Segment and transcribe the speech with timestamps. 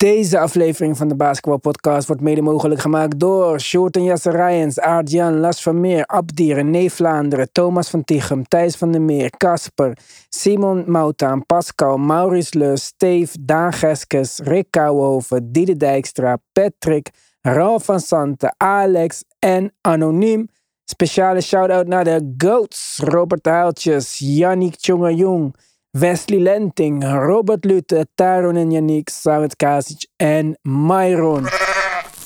[0.00, 5.38] Deze aflevering van de Basketball Podcast wordt mede mogelijk gemaakt door Shorten Jasser Rijens, Aart-Jan,
[5.38, 11.46] Las Vermeer, Abdi, René Vlaanderen, Thomas van Tichem, Thijs van der Meer, Casper, Simon Moutaan,
[11.46, 17.10] Pascal, Maurice Lus, Steve, Daan Geskes, Rick Kouwhoven, Diede Dijkstra, Patrick,
[17.40, 20.48] Ralf van Santen, Alex en Anoniem.
[20.84, 25.54] Speciale shout-out naar de GOATs, Robert Huiltjes, Yannick Tjongajong,
[25.90, 31.46] Wesley Lenting, Robert Lute, Taron en Yannick, Samet Kasic en Myron.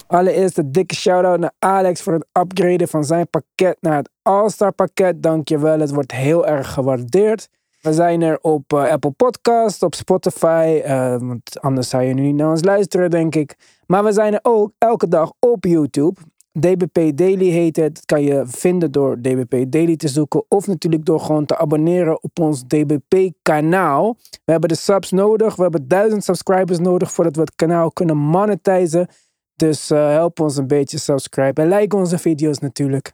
[0.06, 4.72] Allereerst een dikke shout-out naar Alex voor het upgraden van zijn pakket naar het All-Star
[4.72, 5.22] pakket.
[5.22, 7.48] Dankjewel, het wordt heel erg gewaardeerd.
[7.80, 12.22] We zijn er op eh, Apple Podcast, op Spotify, eh, want anders zou je nu
[12.22, 13.56] niet naar ons luisteren, denk ik.
[13.86, 16.20] Maar we zijn er ook elke dag op YouTube.
[16.60, 17.94] DBP Daily heet het.
[17.94, 20.44] Dat kan je vinden door DBP Daily te zoeken.
[20.48, 24.16] Of natuurlijk door gewoon te abonneren op ons DBP kanaal.
[24.44, 25.56] We hebben de subs nodig.
[25.56, 29.08] We hebben duizend subscribers nodig voordat we het kanaal kunnen monetizen.
[29.56, 31.62] Dus uh, help ons een beetje subscribe.
[31.62, 33.12] En like onze video's natuurlijk.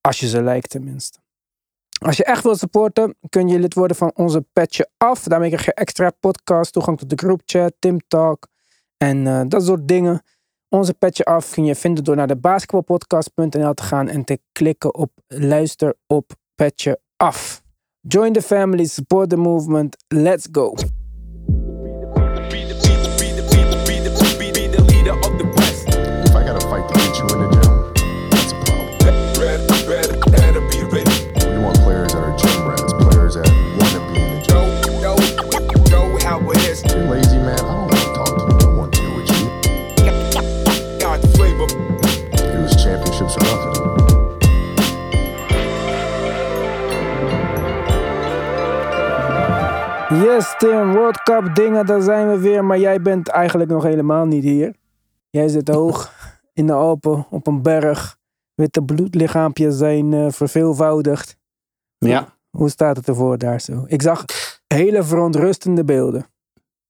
[0.00, 1.18] Als je ze lijkt tenminste.
[1.98, 5.22] Als je echt wilt supporten, kun je lid worden van onze Petje Af.
[5.22, 8.46] Daarmee krijg je extra podcast, toegang tot de groupchat, Tim Talk
[8.96, 10.22] en uh, dat soort dingen.
[10.68, 14.94] Onze petje af kun je vinden door naar de basketbalpodcast.nl te gaan en te klikken
[14.94, 17.62] op luister op petje af.
[18.00, 19.96] Join the family, support the movement.
[20.08, 20.74] Let's go.
[50.36, 52.64] Yes, Tim, World Cup dingen, daar zijn we weer.
[52.64, 54.74] Maar jij bent eigenlijk nog helemaal niet hier.
[55.30, 56.12] Jij zit hoog
[56.52, 58.16] in de Alpen, op een berg.
[58.54, 61.36] Witte bloedlichaampjes zijn eh, verveelvoudigd.
[61.98, 62.36] Ja.
[62.50, 63.84] Hoe staat het ervoor daar zo?
[63.86, 64.24] Ik zag
[64.66, 66.26] hele verontrustende beelden.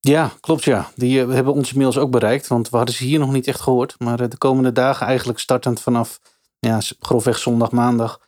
[0.00, 0.86] Ja, klopt ja.
[0.94, 2.46] Die eh, hebben ons inmiddels ook bereikt.
[2.46, 3.94] Want we hadden ze hier nog niet echt gehoord.
[3.98, 6.20] Maar eh, de komende dagen eigenlijk startend vanaf
[6.58, 8.20] ja, grofweg zondag, maandag.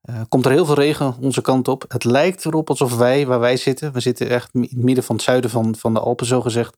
[0.00, 1.84] Eh, komt er heel veel regen onze kant op.
[1.88, 3.92] Het lijkt erop alsof wij, waar wij zitten.
[3.92, 6.76] We zitten echt in het midden van het zuiden van, van de Alpen zo gezegd.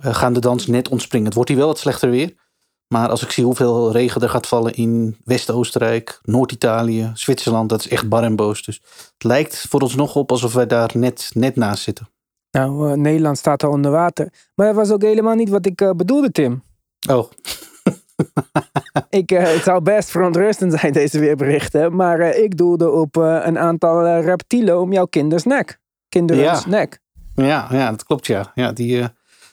[0.00, 1.26] eh, gaan de dans net ontspringen.
[1.26, 2.34] Het wordt hier wel wat slechter weer.
[2.88, 7.68] Maar als ik zie hoeveel regen er gaat vallen in West-Oostenrijk, Noord-Italië, Zwitserland.
[7.68, 8.62] Dat is echt bar en boos.
[8.62, 8.80] Dus
[9.12, 12.08] het lijkt voor ons nog op alsof wij daar net, net naast zitten.
[12.50, 14.32] Nou, eh, Nederland staat al onder water.
[14.54, 16.62] Maar dat was ook helemaal niet wat ik bedoelde, Tim.
[17.10, 17.30] Oh,
[19.10, 21.96] Ik, eh, het zou best verontrustend zijn, deze weerberichten.
[21.96, 25.78] Maar eh, ik doelde op eh, een aantal reptielen om jouw kinders nek.
[26.08, 26.62] Kinders Ja.
[26.68, 27.00] nek.
[27.34, 28.52] Ja, ja, dat klopt ja.
[28.54, 29.04] ja die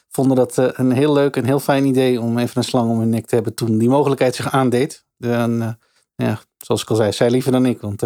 [0.08, 3.08] vonden dat een heel leuk en heel fijn idee om even een slang om hun
[3.08, 5.04] nek te hebben toen die mogelijkheid zich aandeed.
[5.18, 5.78] En,
[6.14, 8.02] ja, zoals ik al zei, zij liever dan ik, want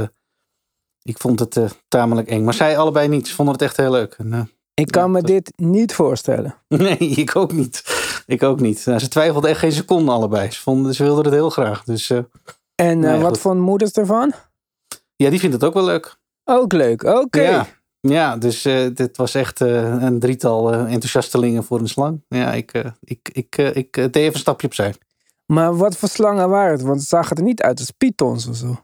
[1.03, 2.45] ik vond het tamelijk eng.
[2.45, 4.15] Maar zij allebei niet, ze vonden het echt heel leuk.
[4.19, 6.55] En, Ik kan Ja, me dat- dit niet voorstellen.
[6.69, 7.92] nee, ik ook niet.
[8.27, 8.87] Ik ook niet.
[8.87, 10.51] Nou, ze twijfelden echt geen seconde allebei.
[10.51, 11.85] Ze, vonden, ze wilden het heel graag.
[11.85, 12.19] Dus eh,
[12.75, 14.33] En eh, Nee, wat vonden moeders ervan?
[15.17, 16.17] ja, die vindt het ook wel leuk.
[16.45, 17.41] Ook leuk, oké.
[17.41, 17.67] Ja,
[18.01, 22.25] ja, dus eh, dit was echt een drietal enthousiastelingen voor een slang.
[22.29, 24.95] Ja, ik, ik, ik, ik deed even een stapje opzij.
[25.47, 26.83] Maar wat voor slangen waren het?
[26.83, 28.81] Want het zag er niet uit als pythons of zo.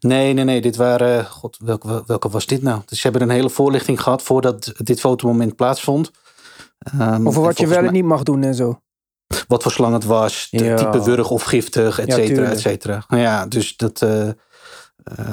[0.00, 0.60] Nee, nee, nee.
[0.60, 1.26] Dit waren.
[1.26, 2.80] God, welke, welke was dit nou?
[2.86, 6.10] Dus ze hebben een hele voorlichting gehad voordat dit fotomoment plaatsvond.
[6.78, 8.80] Ehm, Over wat je wel en niet mag doen en zo.
[9.48, 10.76] Wat voor slang het was, Ja.
[10.76, 12.54] type wurg of giftig, et Ja, cetera, tuurlijk.
[12.54, 13.04] et cetera.
[13.08, 14.34] Nou Ja, dus dat, eh, eh,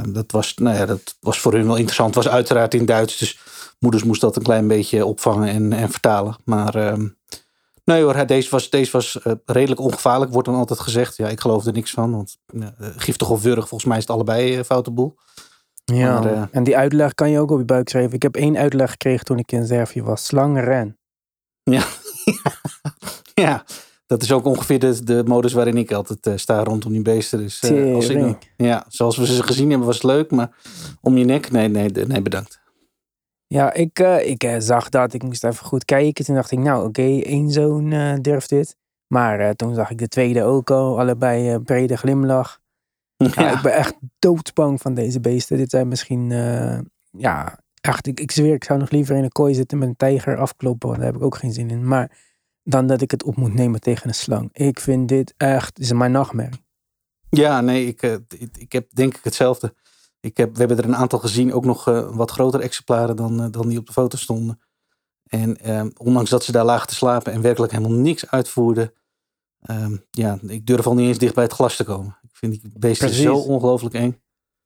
[0.07, 2.15] dat, was, nou ja, dat was voor hun wel interessant.
[2.15, 3.39] Het was uiteraard in Duits, dus
[3.79, 6.35] moeders moesten dat een klein beetje opvangen en, en vertalen.
[6.45, 7.07] Maar ehm,
[7.85, 11.17] nee hoor, deze was, deze was eh, redelijk ongevaarlijk, wordt dan altijd gezegd.
[11.17, 12.67] Ja, ik geloof er niks van, want eh,
[12.97, 15.15] giftig of wurg, volgens mij is het allebei een foute boel.
[15.85, 16.19] Ja.
[16.19, 18.13] Maar, en die uitleg kan je ook op je buik schrijven.
[18.13, 20.25] Ik heb één uitleg gekregen toen ik in Servië was.
[20.25, 20.97] Slangenren.
[21.63, 21.83] Ja.
[23.45, 23.63] ja,
[24.05, 27.39] dat is ook ongeveer de, de modus waarin ik altijd eh, sta rondom die beesten.
[27.39, 30.49] Dus, eh, als ik, ja, zoals we ze gezien hebben was het leuk, maar
[31.01, 32.61] om je nek, nee, nee, nee bedankt.
[33.47, 35.13] Ja, ik, eh, ik zag dat.
[35.13, 36.25] Ik moest even goed kijken.
[36.25, 37.89] Toen dacht ik, nou oké, één zoon
[38.21, 38.75] durft dit.
[39.07, 40.99] Maar toen zag ik de tweede ook al.
[40.99, 42.59] Allebei brede glimlach.
[43.15, 45.57] Ja, Ja, ik ben echt doodsbang van deze beesten.
[45.57, 46.29] Dit zijn misschien,
[47.11, 49.95] ja, echt, ik, ik zweer, ik zou nog liever in een kooi zitten met een
[49.95, 51.87] tijger afkloppen, want daar heb ik ook geen zin in.
[51.87, 52.17] Maar
[52.63, 54.49] dan dat ik het op moet nemen tegen een slang.
[54.53, 56.65] Ik vind dit echt, is mijn nachtmerrie.
[57.29, 59.73] ja nee, ik, eh, ik, ik heb denk ik hetzelfde.
[60.19, 63.41] Ik heb, we hebben er een aantal gezien, ook nog eh, wat grotere exemplaren dan,
[63.41, 64.59] eh, dan die op de foto stonden.
[65.27, 68.93] En ehm, ondanks dat ze daar lagen te slapen en werkelijk helemaal niks uitvoerden.
[69.61, 72.17] ehm, ja, ik durf al niet eens dicht bij het glas te komen.
[72.21, 73.25] Ik vind die beesten Precies.
[73.25, 74.22] zo ongelooflijk eng.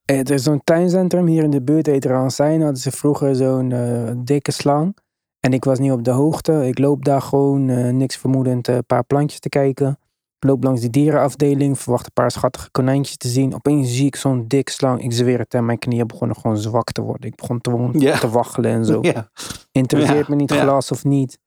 [0.08, 2.62] Eh, Er is zo'n tuincentrum hier in de buurt, heet Ransijn.
[2.62, 4.98] Hadden ze vroeger zo'n eh, dikke slang.
[5.40, 6.68] En ik was niet op de hoogte.
[6.68, 10.00] Ik loop daar gewoon eh, niks vermoedend een paar plantjes te kijken.
[10.40, 13.54] Loop langs die dierenafdeling, verwacht een paar schattige konijntjes te zien.
[13.56, 15.04] Opeens zie ik zo'n dik slang.
[15.04, 17.30] Ik zweer het, hè, mijn knieën begonnen gewoon zwak te worden.
[17.30, 18.18] Ik begon te, Ja.
[18.18, 19.02] te waggelen en zo.
[19.72, 20.62] Interesseert Ja, me niet ja.
[20.62, 21.40] glas of niet.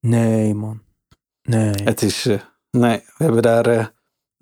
[0.00, 0.80] Nee, man.
[1.42, 1.72] Nee.
[1.84, 2.24] het is.
[2.70, 3.92] nee, we hebben daar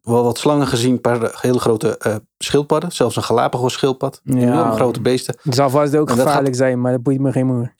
[0.02, 0.92] wel wat slangen gezien.
[0.92, 2.92] Een paar hele grote eh, schildpadden.
[2.92, 4.20] Zelfs een Galapagos schildpad.
[4.24, 4.34] Ja.
[4.40, 5.36] Enorm grote beesten.
[5.42, 7.78] Het zal vast ook En gevaarlijk zijn, maar dat boeit me geen moer.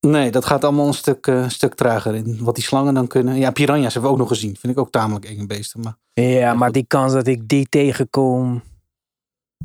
[0.00, 2.38] Nee, dat gaat allemaal een stuk, eh, stuk trager in.
[2.40, 3.34] Wat die slangen dan kunnen.
[3.36, 4.56] Ja, piranha's hebben we ook nog gezien.
[4.56, 5.80] Vind ik ook tamelijk enge beesten.
[5.80, 8.62] Maar Ja, maar die kans dat ik die tegenkom.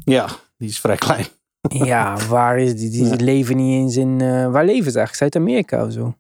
[0.04, 0.28] ja,
[0.58, 1.26] die is vrij klein.
[1.70, 2.90] Ja, waar is die?
[2.90, 3.16] Die Ja.
[3.16, 4.22] leven niet eens in.
[4.22, 5.16] eh, waar leven ze eigenlijk?
[5.16, 6.16] Zuid-Amerika of zo?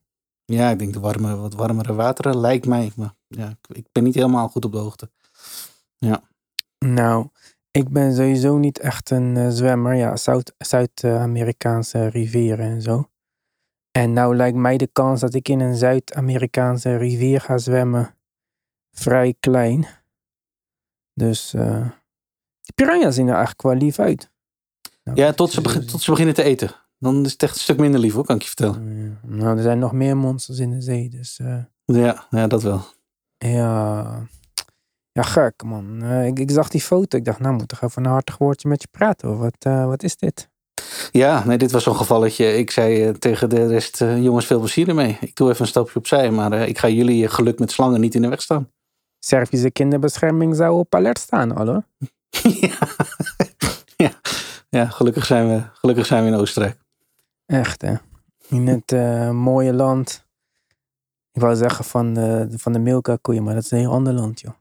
[0.45, 2.91] Ja, ik denk de warme, wat warmere wateren lijkt mij.
[2.95, 5.09] Maar ja, ik, ik ben niet helemaal goed op de hoogte.
[6.85, 7.27] Nou,
[7.71, 9.93] ik ben sowieso niet echt een eh, zwemmer.
[9.95, 13.09] Ja, Zuid- Zuid-Amerikaanse rivieren en zo.
[13.91, 18.15] En nou lijkt mij de kans dat ik in een Zuid-Amerikaanse rivier ga zwemmen
[18.91, 19.87] vrij klein.
[21.13, 21.49] Dus
[22.61, 24.31] die piranha's zien er eigenlijk wel lief uit.
[25.03, 26.71] Nou, Ja, tot ze, begin- tot ze beginnen te eten.
[26.99, 28.97] Dan is het echt een stuk minder lief hoor, kan ik je vertellen.
[29.03, 32.63] Ja, Nou, er zijn nog meer monsters in de zee, dus eh, Ja, ja dat
[32.63, 32.81] wel.
[33.37, 34.21] ja.
[35.13, 36.01] Ja, gek man.
[36.01, 38.69] Eh, ik, ik zag die foto, ik dacht, nou moet toch even een hartig woordje
[38.69, 39.27] met je praten.
[39.27, 39.37] Hoor.
[39.37, 40.49] Wat, eh, wat is dit?
[41.11, 42.57] Ja, nee, dit was zo'n gevalletje.
[42.57, 45.17] Ik zei eh, tegen de rest, jongens, veel plezier ermee.
[45.21, 48.21] Ik doe even een stapje opzij, maar ik ga jullie geluk met slangen niet in
[48.21, 48.69] de weg staan.
[49.19, 51.83] Servische kinderbescherming zou op alert staan al hoor.
[52.67, 52.77] ja.
[53.95, 54.11] ja.
[54.69, 56.77] ja, gelukkig zijn, we, gelukkig zijn we in Oostenrijk.
[57.45, 57.93] Echt hè.
[58.47, 58.91] In het
[59.33, 60.25] mooie land.
[61.31, 64.13] Ik wou zeggen van de, van de Milka koeien, maar dat is een heel ander
[64.13, 64.53] land joh.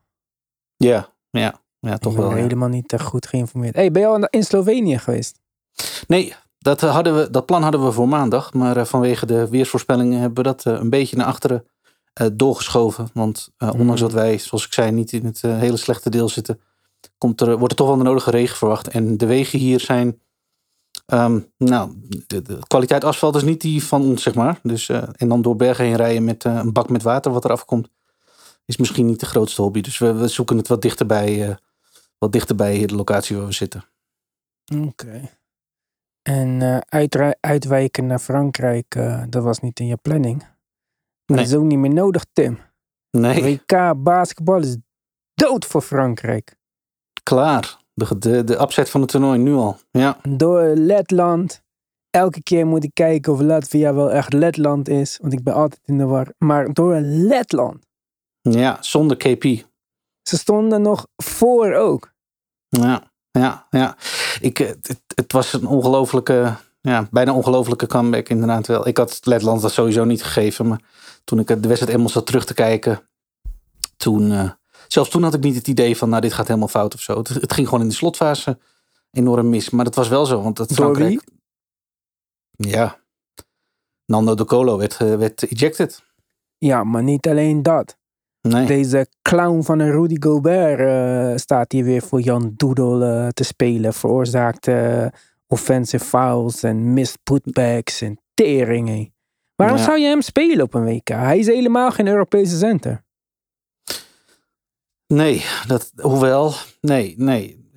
[0.84, 2.36] Ja, ja, ja toch ik ben wel.
[2.36, 2.42] ja.
[2.42, 3.74] helemaal niet eh, goed geïnformeerd.
[3.74, 5.40] hey, ben je al in Slovenië geweest?
[6.06, 8.52] Nee, dat, eh, hadden we, dat plan hadden we voor maandag.
[8.52, 11.64] Maar eh, vanwege de weersvoorspellingen hebben we dat eh, een beetje naar achteren
[12.12, 13.08] eh, doorgeschoven.
[13.14, 14.06] Want eh, ondanks Mm.
[14.08, 16.60] dat wij, zoals ik zei, niet in het hele slechte deel zitten,
[17.18, 18.88] komt er, wordt er toch wel de nodige regen verwacht.
[18.88, 20.20] En de wegen hier zijn.
[21.06, 21.92] ehm, nou,
[22.26, 24.58] de, de kwaliteit asfalt is niet die van ons, zeg maar.
[24.62, 27.64] Dus, eh, en dan door bergen heen rijden met een bak met water wat eraf
[27.64, 27.88] komt,
[28.70, 29.80] is misschien niet de grootste hobby.
[29.80, 31.56] Dus we, we zoeken het wat dichterbij, eh
[32.18, 33.84] wat dichterbij de locatie waar we zitten.
[34.86, 35.30] Oké.
[36.22, 40.38] En eh, uitrij- uitwijken naar Frankrijk, eh, dat was niet in je planning.
[40.38, 40.48] Maar
[41.26, 41.36] Nee.
[41.38, 42.58] dat is ook niet meer nodig, Tim.
[43.10, 43.42] Nee.
[43.42, 44.76] WK basketbal is
[45.34, 46.56] dood voor Frankrijk.
[47.22, 47.78] Klaar.
[47.94, 49.78] De, de, van het toernooi nu al.
[49.90, 50.18] Ja.
[50.28, 51.62] Door Letland.
[52.10, 55.18] Elke keer moet ik kijken of Latvia wel echt Letland is.
[55.20, 56.32] Want ik ben altijd in de war.
[56.38, 57.86] Maar door Letland.
[58.40, 59.44] Ja, zonder KP.
[60.22, 62.12] Ze stonden nog voor ook.
[62.68, 63.96] Ja, ja, ja.
[64.40, 68.86] Ik, eh, het, het was een ongelofelijke, ja, bijna ongelofelijke comeback inderdaad wel.
[68.86, 70.68] Ik had Letland dat sowieso niet gegeven.
[70.68, 70.80] Maar
[71.24, 73.08] toen ik de wedstrijd eenmaal zat terug te kijken.
[73.96, 74.50] Toen, eh,
[74.88, 77.18] zelfs toen had ik niet het idee van, nou dit gaat helemaal fout of zo.
[77.18, 78.58] Het, het ging gewoon in de slotfase
[79.10, 79.70] enorm mis.
[79.70, 80.42] Maar dat was wel zo.
[80.42, 81.24] Want dat Door Frankrijk...
[82.50, 82.98] Ja.
[84.06, 86.02] Nando De Colo werd, eh, werd ejected.
[86.58, 87.98] Ja, maar niet alleen dat.
[88.42, 88.66] Nee.
[88.66, 93.44] Deze clown van een Rudy Gobert eh, staat hier weer voor Jan Doedel eh, te
[93.44, 93.94] spelen.
[93.94, 95.06] Veroorzaakt eh,
[95.46, 98.88] offensive fouls en missed putbacks en tering.
[98.88, 99.10] hé.
[99.54, 99.84] Waarom Ja.
[99.84, 101.08] zou je hem spelen op een WK?
[101.08, 103.04] Hij is helemaal geen Europese center.
[105.06, 107.68] Nee, dat, hoewel, nee, nee.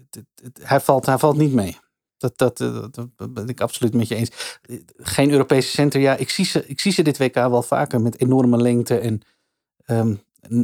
[0.62, 1.77] Hij, valt, hij valt niet mee.
[2.17, 4.60] Dat, dat, dat, dat ben ik absoluut met je eens.
[4.98, 6.01] Geen Europese center.
[6.01, 9.22] Ja, ik zie ze, ik zie ze dit WK wel vaker met enorme lengte en
[9.86, 10.15] ehm,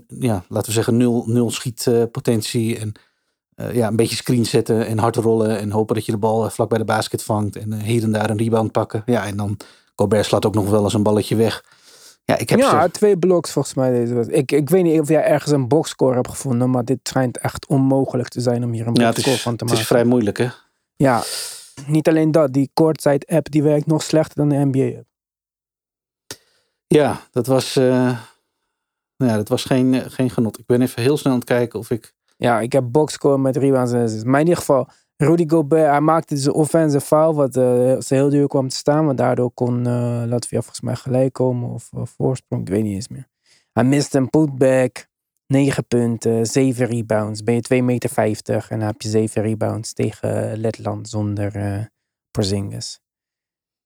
[0.08, 2.80] ja, laten we zeggen nul, nul schietpotentie.
[2.80, 2.94] en
[3.60, 6.46] eh, ja, een beetje screen zetten en hard rollen en hopen dat je de bal
[6.46, 7.56] eh, vlak bij de basket vangt.
[7.56, 9.04] En eh, hier en daar een rebound pakken.
[9.06, 9.58] Ja, en dan
[9.96, 11.64] Gobert slaat ook nog wel eens een balletje weg.
[12.24, 12.92] Ja, ik heb ja, ze...
[12.92, 13.92] twee bloks volgens mij.
[13.92, 14.28] Deze was.
[14.28, 17.68] Ik, ik weet niet of jij ergens een boxscore hebt gevonden, maar dit schijnt echt
[17.68, 19.82] onmogelijk te zijn om hier een Ja, het boxscore is, van te het maken.
[19.82, 20.48] is vrij moeilijk, hè?
[20.96, 21.24] Ja,
[21.88, 22.54] niet alleen dat.
[22.54, 25.08] Die courtside app die werkt nog slechter dan de NBA app.
[26.88, 27.80] Ja, dat was,
[29.20, 30.60] eh, ja, dat was geen, eh, geen genot.
[30.60, 32.14] Ik ben even heel snel aan het kijken of ik...
[32.38, 34.24] Ja, ik heb boxscore met rebounds en assists.
[34.24, 38.14] Maar in ieder geval, Rudy Gobert, hij maakte dus een offensive foul, wat eh, ze
[38.14, 39.06] heel duur kwam te staan.
[39.06, 43.08] Want daardoor kon eh Latvia volgens mij gelijk komen of voorsprong, ik weet niet eens
[43.08, 43.28] meer.
[43.72, 45.08] Hij miste een putback,
[45.48, 47.44] 9 punten, 7 rebounds.
[47.44, 51.90] Ben je 2,50 meter en dan heb je 7 rebounds tegen Letland zonder
[52.32, 53.00] Porzingis.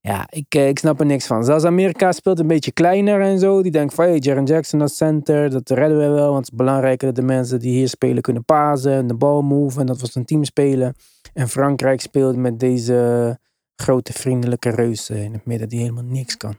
[0.07, 1.43] Ja, ik, eh, ik snap er niks van.
[1.43, 3.61] Zelfs Amerika speelt een beetje kleiner en zo.
[3.61, 6.31] Die denkt van, hey, Jaren Jackson als center, dat redden we wel.
[6.31, 9.41] Want het is belangrijker dat de mensen die hier spelen kunnen pasen en de bal
[9.41, 9.79] move.
[9.79, 10.95] En dat was een team spelen.
[11.33, 13.39] En Frankrijk speelt met deze
[13.75, 16.55] grote vriendelijke reus eh, in het midden die helemaal niks kan.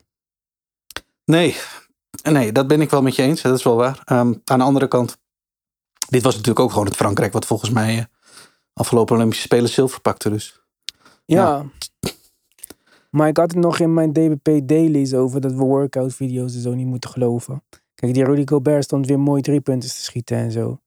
[1.24, 1.56] Nee,
[2.22, 3.42] nee, dat ben ik wel met je eens.
[3.42, 4.02] Dat is wel waar.
[4.04, 5.18] Ehm, aan de andere kant,
[6.08, 8.04] dit was natuurlijk ook gewoon het Frankrijk wat volgens mij eh,
[8.72, 10.30] afgelopen Olympische Spelen zilver pakte.
[10.30, 10.60] Dus.
[11.24, 11.64] Ja.
[13.14, 16.60] Maar ik had het nog in mijn DBP dailies over dat we workout video's en
[16.60, 17.62] zo niet moeten geloven.
[17.94, 20.80] Kijk, die Rudy Gobert stond weer mooi drie punten te schieten en zo.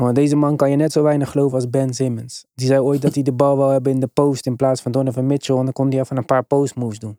[0.00, 2.46] Maar deze man kan je net zo weinig geloven als Ben Simmons.
[2.54, 4.92] Die zei ooit dat hij de bal wil hebben in de post in plaats van
[4.92, 5.56] Donovan Mitchell.
[5.56, 7.18] En dan kon hij even een paar post moves doen.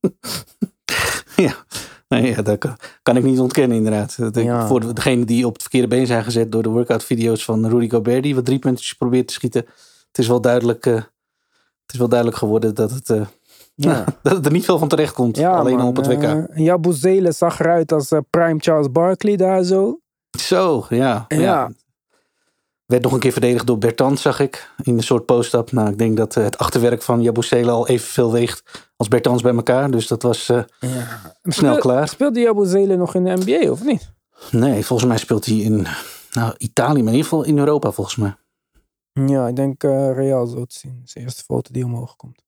[1.46, 1.54] ja,
[2.08, 4.18] nee, ja, dat kan, kan ik niet ontkennen inderdaad.
[4.18, 4.66] Dat Ja.
[4.66, 7.88] Voor degene die op het verkeerde been zijn gezet door de workout video's van Rudy
[7.88, 8.22] Gobert.
[8.22, 9.64] Die wat drie puntjes probeert te schieten.
[10.08, 11.02] Het is wel duidelijk, eh,
[11.86, 13.20] het is wel duidelijk geworden dat het, eh,
[13.74, 14.04] Ja.
[14.22, 15.36] dat het er niet veel van terecht komt.
[15.36, 16.22] Ja, alleen al man, op het WK.
[16.22, 20.00] eh, Jabuzele zag eruit als eh, prime Charles Barkley daar zo.
[20.38, 21.24] Zo, ja.
[21.28, 21.70] Ja.
[22.86, 24.70] Werd nog een keer verdedigd door Bertrand, zag ik.
[24.82, 25.72] In een soort post-up.
[25.72, 29.54] Nou, ik denk dat eh, het achterwerk van Jabusele al evenveel weegt als Bertans bij
[29.54, 29.90] elkaar.
[29.90, 30.66] Dus dat was Ja.
[31.42, 32.08] snel klaar.
[32.08, 34.12] Speelde Jabuzele nog in de NBA of niet?
[34.50, 35.86] Nee, volgens mij speelt hij in
[36.32, 38.34] nou, Italië, maar in ieder geval in Europa volgens mij.
[39.24, 40.94] Ja, ik denk eh, Real zo te zien.
[40.96, 42.44] Dat is de eerste foto die omhoog komt.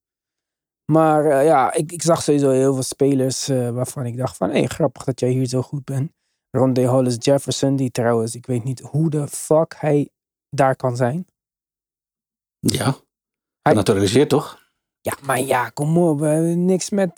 [0.92, 4.50] Maar eh, ja, ik, ik zag sowieso heel veel spelers eh, waarvan ik dacht van...
[4.50, 6.12] Hé, grappig dat jij hier zo goed bent.
[6.50, 8.34] Rondé Hollis Jefferson, die trouwens...
[8.34, 10.08] Ik weet niet hoe de fuck hij
[10.50, 11.26] daar kan zijn.
[12.58, 14.66] Ja, Hij- genaturaliseerd toch?
[15.00, 16.18] Ja, maar ja, kom op.
[16.18, 17.10] We hebben niks met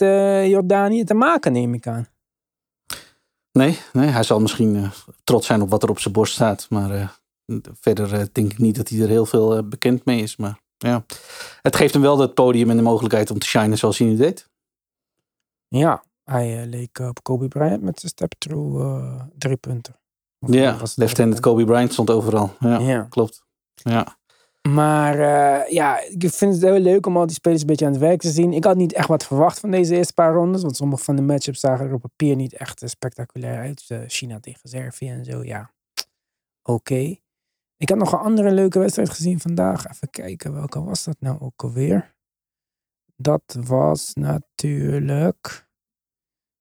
[0.51, 2.09] Jordanië te maken, neem ik aan.
[3.53, 4.91] Nee, nee, hij zal misschien
[5.25, 6.67] trots zijn op wat er op zijn borst staat.
[6.71, 7.20] Maar
[7.81, 10.37] verder eh, denk ik niet dat hij er heel veel eh, bekend mee is.
[10.37, 11.05] Maar ja,
[11.63, 14.17] het geeft hem wel het podium en de mogelijkheid om te shinen zoals hij nu
[14.17, 14.49] deed.
[15.69, 19.99] Ja, hij eh, leek op Kobe Bryant met zijn step-through drie punten.
[20.39, 22.55] Of Ja, het Lieutenant Kobe Bryant stond overal.
[22.61, 23.07] Ja, Ja.
[23.11, 23.43] klopt.
[23.75, 24.19] Ja.
[24.69, 25.17] Maar
[25.73, 28.21] ja, ik vind het heel leuk om al die spelers een beetje aan het werk
[28.21, 28.53] te zien.
[28.53, 30.63] Ik had niet echt wat verwacht van deze eerste paar rondes.
[30.63, 33.85] Want sommige van de matchups zagen er op papier niet echt spectaculair uit.
[34.07, 35.71] China tegen Servië en zo, ja.
[36.63, 37.17] Oké.
[37.81, 39.87] Ik had nog een andere leuke wedstrijd gezien vandaag.
[39.91, 42.15] Even kijken, welke was dat nou ook alweer?
[43.17, 45.69] Dat was natuurlijk...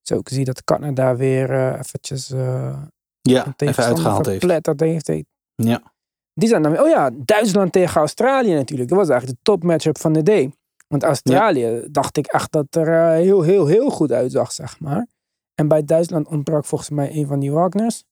[0.02, 2.30] Zo, ik zie dat Canada weer eh, eventjes...
[2.30, 2.82] eh
[3.20, 4.38] Ja, even uitgehaald heeft.
[4.38, 5.26] verpletterd heeft.
[5.54, 5.92] Ja.
[6.34, 8.88] Die zijn dan, oh ja, Duitsland tegen Australië natuurlijk.
[8.88, 10.52] Dat was eigenlijk de top matchup van de day.
[10.88, 15.06] Want Australië dacht ik echt dat er eh, heel, heel, heel goed uitzag, zeg maar.
[15.54, 18.04] En bij Duitsland ontbrak volgens mij een van die Wagners.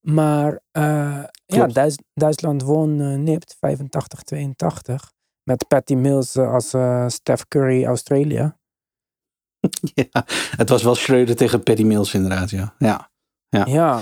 [0.00, 1.66] Maar eh, ja.
[1.66, 4.94] Duits- Duitsland won eh, nipt 85-82.
[5.42, 8.52] Met Patty Mills eh, als eh, Steph Curry Australië.
[9.94, 10.24] ja,
[10.56, 12.50] het was wel Schreuder tegen Paddy Mills inderdaad.
[12.50, 12.74] Ja.
[12.78, 13.10] Ja.
[13.48, 13.64] Ja.
[13.66, 14.00] Ja,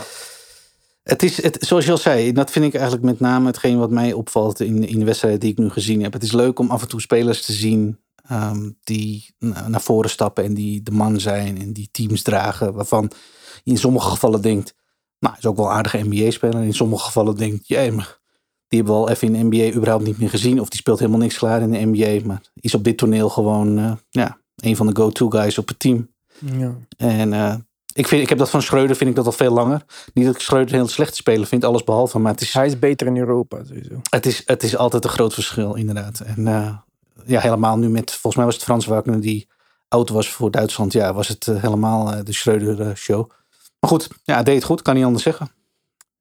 [1.02, 3.90] Het is, het, zoals je al zei, dat vind ik eigenlijk met name hetgeen wat
[3.90, 6.12] mij opvalt in, in de wedstrijd die ik nu gezien heb.
[6.12, 10.10] Het is leuk om af en toe spelers te zien ehm, die na- naar voren
[10.10, 12.74] stappen en die de man zijn en die teams dragen.
[12.74, 13.10] Waarvan
[13.64, 14.74] je in sommige gevallen denkt,
[15.18, 16.62] nou, is ook wel een aardige NBA-speler.
[16.62, 18.18] In sommige gevallen denkt, jee, maar
[18.68, 20.60] die hebben we al even in de NBA überhaupt niet meer gezien.
[20.60, 22.26] Of die speelt helemaal niks klaar in de NBA.
[22.26, 25.78] Maar is op dit toneel gewoon eh, ja, een van de go-to guys op het
[25.78, 26.08] team.
[26.58, 26.74] ja.
[26.96, 27.54] En eh,
[27.92, 29.84] ik, vind, ik heb dat van Schreuder, vind ik dat al veel langer.
[30.14, 32.18] Niet dat ik Schreuder heel slecht speler vind, alles behalve.
[32.18, 34.00] Maar het is, hij is beter in Europa sowieso.
[34.10, 36.20] het is, het is altijd een groot verschil, inderdaad.
[36.20, 36.76] En eh,
[37.26, 39.48] ja, helemaal nu met, volgens mij was het Frans Wagner die
[39.88, 40.92] oud was voor Duitsland.
[40.92, 43.30] Ja, was het helemaal de Schreuder-show.
[43.80, 45.50] Maar goed, ja, hij deed het goed, kan niet anders zeggen.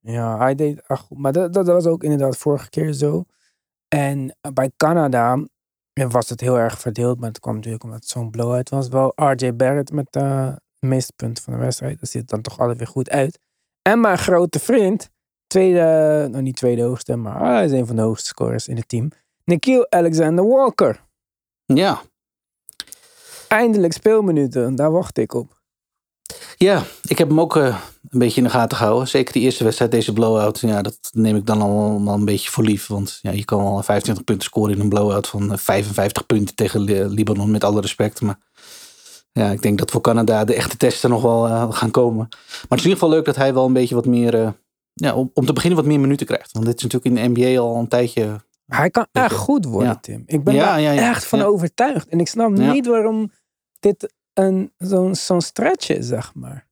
[0.00, 1.18] Ja, hij deed goed.
[1.18, 3.24] Maar dat, dat was ook inderdaad vorige keer zo.
[3.88, 5.46] En bij Canada
[5.92, 7.18] was het heel erg verdeeld.
[7.18, 8.88] Maar het kwam natuurlijk omdat het zo'n blowout was.
[8.88, 12.00] Wel RJ Barrett met eh, de meeste punten van de wedstrijd.
[12.00, 13.38] Dat ziet dan toch altijd weer goed uit.
[13.82, 15.10] En mijn grote vriend,
[15.46, 18.88] tweede, nou niet tweede hoogste, maar hij is een van de hoogste scorers in het
[18.88, 19.10] team.
[19.44, 21.06] Nikhil Alexander Walker.
[21.64, 22.02] Ja,
[23.48, 25.57] Eindelijk speelminuten, daar wacht ik op.
[26.56, 27.76] ja ik heb hem ook eh,
[28.08, 29.08] een beetje in de gaten gehouden.
[29.08, 30.58] Zeker die eerste wedstrijd, deze blowout.
[30.60, 32.86] Ja, dat neem ik dan allemaal een beetje voor lief.
[32.86, 36.54] Want ja, je kan wel 25 punten scoren in een blowout van eh, 55 punten
[36.54, 38.20] tegen Li- Libanon, met alle respect.
[38.20, 38.38] Maar
[39.32, 42.26] ja, ik denk dat voor Canada de echte testen nog wel eh, gaan komen.
[42.28, 44.48] Maar het is in ieder geval leuk dat hij wel een beetje wat meer, eh,
[44.94, 46.52] ja, om, om te beginnen wat meer minuten krijgt.
[46.52, 48.40] Want dit is natuurlijk in de NBA al een tijdje.
[48.66, 49.98] Hij kan echt goed worden, Ja.
[50.00, 50.22] Tim.
[50.26, 51.08] Ik ben Ja, daar ja, ja.
[51.10, 52.08] echt van overtuigd.
[52.08, 53.30] En ik snap niet waarom
[53.80, 56.66] dit een, zo'n, zo'n stretch zeg maar.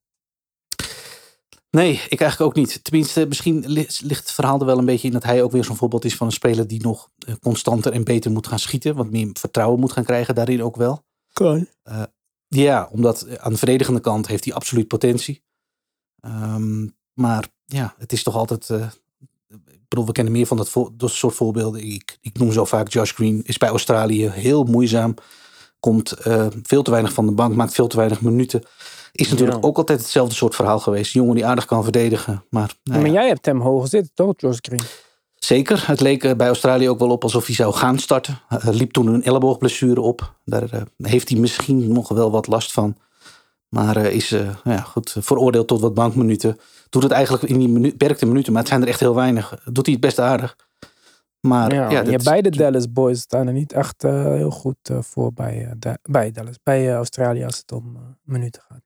[1.71, 2.85] Nee, ik eigenlijk ook niet.
[2.85, 5.65] Tenminste, misschien li- ligt het verhaal er wel een beetje in dat hij ook weer
[5.65, 8.95] zo'n voorbeeld is van een speler die nog eh, constanter en beter moet gaan schieten.
[8.97, 11.05] Wat meer vertrouwen moet gaan krijgen daarin ook wel.
[11.33, 11.67] Kan.
[12.49, 15.43] Ja, omdat aan de verdedigende kant heeft hij absoluut potentie.
[16.21, 18.71] Ehm, maar ja, het is toch altijd.
[18.71, 18.89] eh,
[19.49, 21.81] ik bedoel, we kennen meer van dat, dat soort voorbeelden.
[21.85, 23.43] Ik, ik noem zo vaak Josh Green.
[23.45, 25.15] Is bij Australië heel moeizaam.
[25.87, 27.55] Komt eh, veel te weinig van de bank.
[27.55, 28.63] Maakt veel te weinig minuten.
[29.13, 29.69] Is natuurlijk Ja.
[29.69, 31.15] ook altijd hetzelfde soort verhaal geweest.
[31.15, 32.45] Een jongen die aardig kan verdedigen.
[32.51, 34.81] Maar, nou Maar ja, jij hebt hem hoog zitten, toch, Josh Green?
[35.35, 35.85] zeker.
[35.87, 38.39] Het leek eh, bij Australië ook wel op alsof hij zou gaan starten.
[38.49, 40.35] Hij liep toen een elleboogblessure op.
[40.45, 42.97] Daar eh, heeft hij misschien nog wel wat last van.
[43.69, 46.59] Maar eh, is eh, ja, goed, veroordeeld tot wat bankminuten.
[46.91, 49.59] Doet het eigenlijk in die minu beperkte minuten, maar het zijn er echt heel weinig.
[49.65, 50.57] Doet hij het best aardig.
[51.47, 52.03] Maar Ja,
[52.51, 56.31] Dallas boys staan er niet echt eh, heel goed eh, voor bij, eh, Da- bij
[56.31, 56.57] Dallas.
[56.63, 58.81] Bij Australië als het om minuten gaat.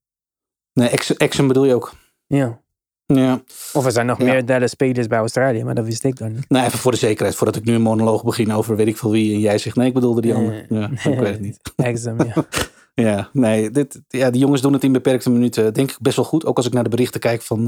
[0.73, 1.93] Nee, Ex- Exum bedoel je ook.
[2.27, 2.61] Ja.
[3.07, 3.43] Ja.
[3.73, 4.25] Of er zijn nog Ja.
[4.25, 6.49] meer Dallas spelers bij Australië, maar dat wist ik dan niet.
[6.49, 9.11] Nou, even voor de zekerheid, voordat ik nu een monoloog begin over weet ik veel
[9.11, 9.35] wie.
[9.35, 10.41] En jij zegt, nee, ik bedoelde die Nee.
[10.69, 10.81] ander.
[10.81, 11.61] Ja, ik weet het niet.
[11.77, 12.35] Exum, ja.
[12.95, 16.25] Ja, nee, dit, ja, die jongens doen het in beperkte minuten, denk ik best wel
[16.25, 16.45] goed.
[16.45, 17.65] Ook als ik naar de berichten kijk van,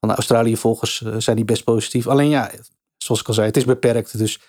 [0.00, 2.06] van de Australië-volgers, eh, zijn die best positief.
[2.06, 2.50] Alleen ja,
[3.04, 4.18] zoals ik al zei, het is beperkt.
[4.18, 4.40] Dus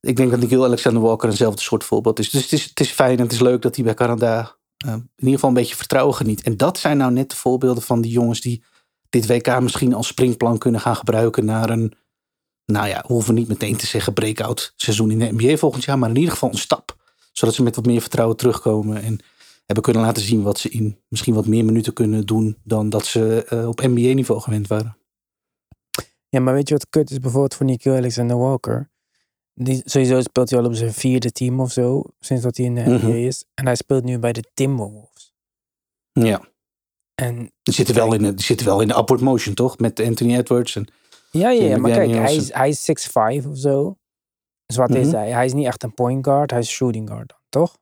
[0.00, 2.30] ik denk dat Nikhil Alexander Walker eenzelfde soort voorbeeld is.
[2.30, 4.92] Dus het is, het is fijn en het is leuk dat hij bij Canada eh,
[4.92, 6.42] in ieder geval een beetje vertrouwen geniet.
[6.42, 8.62] En dat zijn nou net de voorbeelden van die jongens die
[9.08, 11.94] dit WK misschien als springplan kunnen gaan gebruiken naar een,
[12.64, 16.08] nou ja, hoeven niet meteen te zeggen breakout seizoen in de NBA volgend jaar, maar
[16.08, 16.96] in ieder geval een stap.
[17.32, 19.20] Zodat ze met wat meer vertrouwen terugkomen en
[19.66, 23.06] hebben kunnen laten zien wat ze in misschien wat meer minuten kunnen doen dan dat
[23.06, 24.96] ze eh, op NBA-niveau gewend waren.
[26.28, 28.90] Ja, maar weet je wat kut is bijvoorbeeld voor Nico Alexander Walker?
[29.54, 32.74] Die, sowieso speelt hij al op zijn vierde team of zo, sinds dat hij in
[32.74, 33.06] de NBA Mhm.
[33.10, 33.44] is.
[33.54, 35.34] En hij speelt nu bij de Timberwolves.
[36.12, 36.40] Ja,
[37.14, 39.78] En die zitten wel in de, die zitten wel in de upward motion, toch?
[39.78, 40.76] Met Anthony Edwards.
[40.76, 40.86] En,
[41.30, 43.96] ja, ja, ja maar kijk, hij is, hij is 6'5 of zo.
[44.66, 45.14] Dus wat is Mhm.
[45.16, 45.30] hij?
[45.30, 47.78] Hij is niet echt een point guard, hij is shooting guard dan, toch?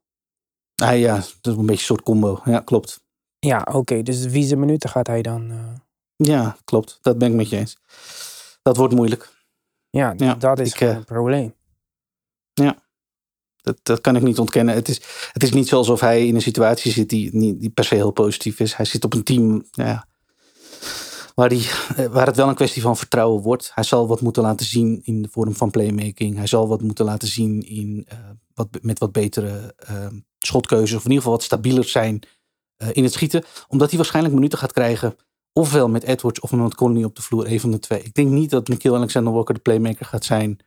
[0.82, 2.40] ah ja, dat is een beetje een soort combo.
[2.44, 3.00] Ja, klopt.
[3.38, 4.02] Ja, oké.
[4.02, 5.50] dus wie zijn minuten gaat hij dan...
[5.50, 5.72] eh,
[6.16, 6.98] Ja, klopt.
[7.02, 7.76] Dat ben ik met je eens.
[8.64, 9.32] Dat wordt moeilijk.
[9.90, 11.54] ja, Ja, dat is ik, eh, een probleem.
[13.64, 14.74] Dat, dat kan ik niet ontkennen.
[14.74, 15.00] Het is,
[15.32, 17.94] het is niet zo alsof hij in een situatie zit die, niet, die per se
[17.94, 18.74] heel positief is.
[18.74, 20.06] Hij zit op een team nou ja,
[21.34, 23.70] waar, die, eh, waar het wel een kwestie van vertrouwen wordt.
[23.74, 26.36] Hij zal wat moeten laten zien in de vorm van playmaking.
[26.36, 28.18] Hij zal wat moeten laten zien in, eh,
[28.54, 30.06] wat, met wat betere eh,
[30.38, 30.96] schotkeuzes.
[30.96, 32.22] Of in ieder geval wat stabieler zijn
[32.76, 33.44] eh, in het schieten.
[33.68, 35.16] Omdat hij waarschijnlijk minuten gaat krijgen.
[35.56, 37.46] Ofwel met Edwards of met Conley op de vloer.
[37.46, 38.02] Een van de twee.
[38.02, 40.58] Ik denk niet dat Nikhil Alexander Walker de playmaker gaat zijn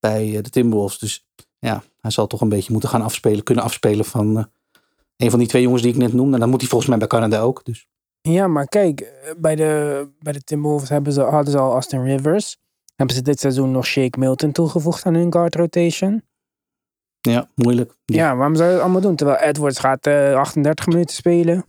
[0.00, 0.98] bij eh, de Timberwolves.
[0.98, 1.26] Dus
[1.58, 4.44] ja, hij zal toch een beetje moeten gaan afspelen, kunnen afspelen van eh,
[5.16, 6.34] een van die twee jongens die ik net noemde.
[6.34, 7.64] En dan moet hij volgens mij bij Canada ook.
[7.64, 7.88] Dus
[8.20, 12.04] Ja, maar kijk, eh, bij de, bij de Timberwolves hebben ze, hadden ze al Austin
[12.04, 12.56] Rivers.
[12.96, 16.22] Hebben ze dit seizoen nog Shake Milton toegevoegd aan hun guard rotation?
[17.20, 17.94] ja, moeilijk.
[18.04, 19.16] Ja, waarom zou je het allemaal doen?
[19.16, 21.64] Terwijl Edwards gaat eh, 38 minuten spelen.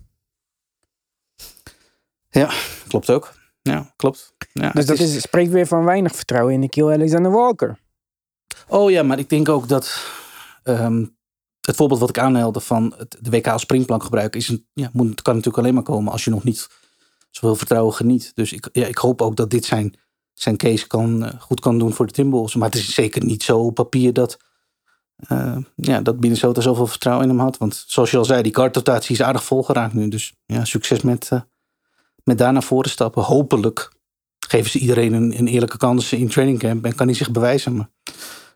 [2.88, 3.34] Klopt ook.
[3.62, 4.34] Ja, klopt.
[4.54, 7.80] Ja, Dus dat is, spreekt weer van weinig vertrouwen in Nikhil Alexander Walker.
[8.68, 10.06] Oh ja, maar ik denk ook dat
[10.64, 11.06] ehm,
[11.62, 14.90] het voorbeeld wat ik aanhaalde van het, de WK als springplank gebruiken, is een, ja,
[14.94, 16.68] moet, kan natuurlijk alleen maar komen als je nog niet
[17.30, 18.32] zoveel vertrouwen geniet.
[18.36, 19.96] Dus ik, ja, ik hoop ook dat dit zijn,
[20.34, 22.56] zijn case kan, eh, goed kan doen voor de Timberwolves.
[22.56, 24.38] Maar het is zeker niet zo op papier dat,
[25.16, 27.58] eh, ja, dat Minnesota zoveel vertrouwen in hem had.
[27.58, 30.08] Want zoals je al zei, die kartrotatie is aardig volgeraakt nu.
[30.08, 31.42] Dus ja, succes met, eh,
[32.30, 33.24] met daar naar voren stappen.
[33.24, 33.92] Hopelijk
[34.48, 37.76] geven ze iedereen een, een eerlijke kans in training camp en kan hij zich bewijzen.
[37.76, 37.90] Maar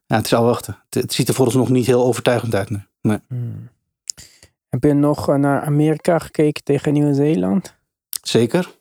[0.06, 0.78] ja, het is al wachten.
[0.90, 2.70] Het, het ziet er vooralsnog niet heel overtuigend uit.
[2.70, 2.82] Nee.
[3.02, 3.20] nee.
[3.28, 3.70] Hmm.
[4.70, 7.76] Heb je nog eh, naar Amerika gekeken tegen Nieuw-Zeeland?
[8.22, 8.72] Zeker.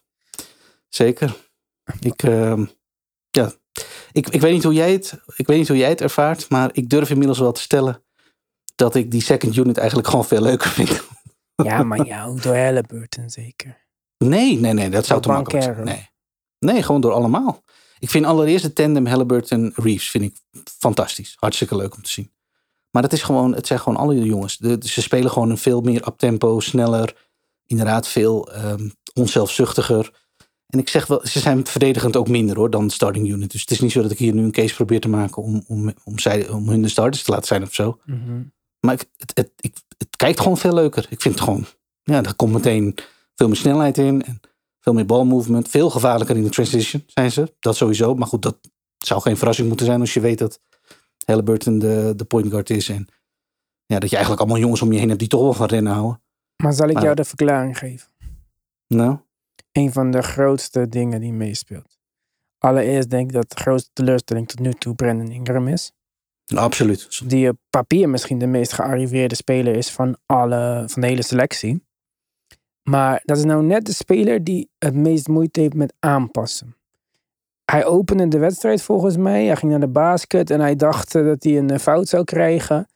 [0.88, 1.36] Zeker.
[2.00, 2.64] Ik, ehm,
[3.30, 3.52] ja.
[4.12, 6.70] ik, ik, weet niet hoe jij het, ik weet niet hoe jij het ervaart, maar
[6.72, 8.02] ik durf inmiddels wel te stellen
[8.74, 11.02] dat ik die second unit eigenlijk gewoon veel leuker vind.
[11.54, 13.81] Ja, maar ja, door Halliburton zeker.
[14.28, 15.84] Nee, nee, nee, dat zou te makkelijk zijn.
[15.84, 16.08] Nee.
[16.58, 17.62] nee, gewoon door allemaal.
[17.98, 20.36] Ik vind allereerst de tandem Halliburton Reeves vind ik
[20.78, 21.36] fantastisch.
[21.38, 22.32] Hartstikke leuk om te zien.
[22.90, 24.56] Maar het, is gewoon, het zijn gewoon alle jongens.
[24.56, 27.30] De, ze spelen gewoon een veel meer uptempo, sneller.
[27.66, 30.10] Inderdaad veel ehm, onzelfzuchtiger.
[30.66, 33.50] En ik zeg wel, ze zijn verdedigend ook minder hoor dan de starting unit.
[33.50, 35.64] Dus het is niet zo dat ik hier nu een case probeer te maken om,
[35.66, 37.98] om, om, zij, om hun de starters te laten zijn of zo.
[38.04, 38.42] Mhm.
[38.80, 41.06] Maar ik, het, het, ik, het kijkt gewoon veel leuker.
[41.08, 41.66] Ik vind het gewoon,
[42.02, 42.94] ja, er komt meteen
[43.34, 44.22] veel meer snelheid in.
[44.22, 44.40] En
[44.80, 45.68] veel meer balmovement.
[45.68, 47.54] Veel gevaarlijker in de transition zijn ze.
[47.58, 48.14] Dat sowieso.
[48.14, 48.58] Maar goed, dat
[48.98, 50.60] zou geen verrassing moeten zijn als je weet dat
[51.24, 52.88] Halliburton de, de point guard is.
[52.88, 53.06] En
[53.86, 55.92] ja, dat je eigenlijk allemaal jongens om je heen hebt die toch wel van rennen
[55.92, 56.22] houden.
[56.62, 58.08] Maar zal ik Maar- jou de verklaring geven?
[58.86, 59.18] Nou,
[59.72, 61.98] Een van de grootste dingen die meespeelt.
[62.58, 65.92] Allereerst denk ik dat de grootste teleurstelling tot nu toe Brandon Ingram is.
[66.54, 67.28] Absoluut.
[67.28, 71.86] Die op papier misschien de meest gearriveerde speler is van, alle, van de hele selectie.
[72.82, 76.76] Maar dat is nou net de speler die het meest moeite heeft met aanpassen.
[77.64, 79.44] Hij opende de wedstrijd volgens mij.
[79.44, 82.24] Hij ging naar de basket en hij dacht eh, dat hij een eh, fout zou
[82.24, 82.86] krijgen.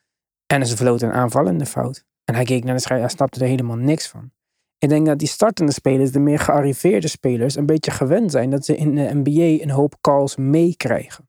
[0.46, 2.04] En ze vloot een aanvallende fout.
[2.24, 4.30] En hij keek naar de scheidsrechter, hij snapte er helemaal niks van.
[4.78, 8.64] Ik denk dat die startende spelers, de meer gearriveerde spelers, een beetje gewend zijn dat
[8.64, 11.28] ze in de NBA een hoop calls meekrijgen.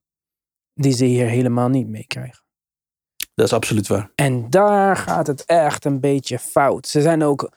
[0.74, 2.44] Die ze hier helemaal niet meekrijgen.
[3.34, 4.12] Dat is absoluut waar.
[4.16, 6.88] En daar gaat het echt een beetje fout.
[6.88, 7.57] Ze zijn ook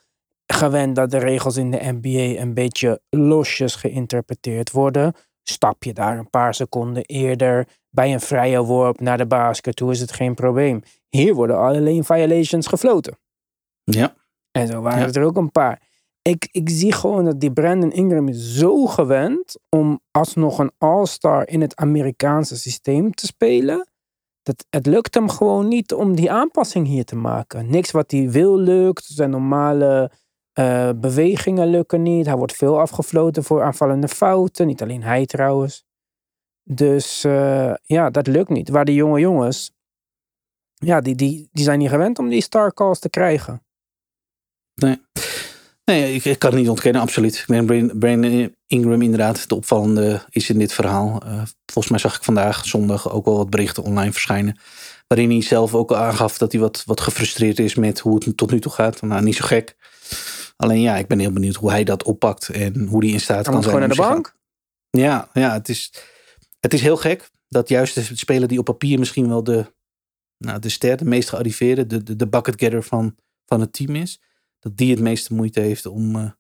[0.52, 5.14] gewend dat de regels in de NBA een beetje losjes geïnterpreteerd worden.
[5.42, 9.90] Stap je daar een paar seconden eerder bij een vrije worp naar de basket toe
[9.90, 10.82] is het geen probleem.
[11.08, 13.18] Hier worden alleen violations gefloten.
[13.84, 14.14] Ja.
[14.50, 15.88] En zo waren er ook een paar.
[16.22, 21.48] Ik, ik zie gewoon dat die Brandon Ingram is zo gewend om alsnog een all-star
[21.48, 23.88] in het Amerikaanse systeem te spelen.
[24.42, 27.70] Dat het lukt hem gewoon niet om die aanpassing hier te maken.
[27.70, 29.04] Niks wat hij wil lukt.
[29.04, 30.10] Zijn normale
[30.54, 32.26] uh, bewegingen lukken niet.
[32.26, 34.66] Hij wordt veel afgefloten voor aanvallende fouten.
[34.66, 35.84] Niet alleen hij trouwens.
[36.62, 38.68] Dus uh, ja, dat lukt niet.
[38.68, 39.72] Waar die jonge jongens,
[40.74, 43.62] ja, die, die, die zijn niet gewend om die star calls te krijgen.
[44.74, 45.00] Nee.
[45.84, 47.44] Nee, ik, ik kan het niet ontkennen, absoluut.
[47.46, 51.22] Ik ben Brandon Ingram inderdaad de opvallende is in dit verhaal.
[51.24, 54.58] Uh, volgens mij zag ik vandaag zondag ook wel wat berichten online verschijnen.
[55.06, 58.50] Waarin hij zelf ook aangaf dat hij wat, wat gefrustreerd is met hoe het tot
[58.50, 59.02] nu toe gaat.
[59.02, 59.76] Nou, niet zo gek.
[60.56, 63.44] Alleen ja, ik ben heel benieuwd hoe hij dat oppakt en hoe hij in staat
[63.44, 63.64] kan zijn.
[63.64, 64.36] gewoon naar de bank?
[64.90, 65.92] Ja, ja het, is,
[66.60, 69.72] het is heel gek dat juist de speler die op papier misschien wel de,
[70.36, 74.20] nou, de ster, de meest gearriveerde, de, de, de bucketgetter van, van het team is
[74.58, 76.30] dat die het meeste moeite heeft om uh,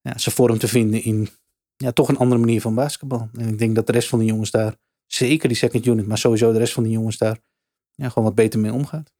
[0.00, 1.28] ja, zijn vorm te vinden in
[1.76, 3.28] ja, toch een andere manier van basketbal.
[3.32, 6.18] En ik denk dat de rest van de jongens daar, zeker die second unit, maar
[6.18, 7.38] sowieso de rest van de jongens daar,
[7.94, 9.12] ja, gewoon wat beter mee omgaat.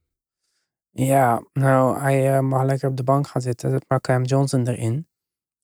[0.93, 3.71] Ja, nou, hij uh, mag lekker op de bank gaan zitten.
[3.71, 5.07] Dat maakt Cam Johnson erin.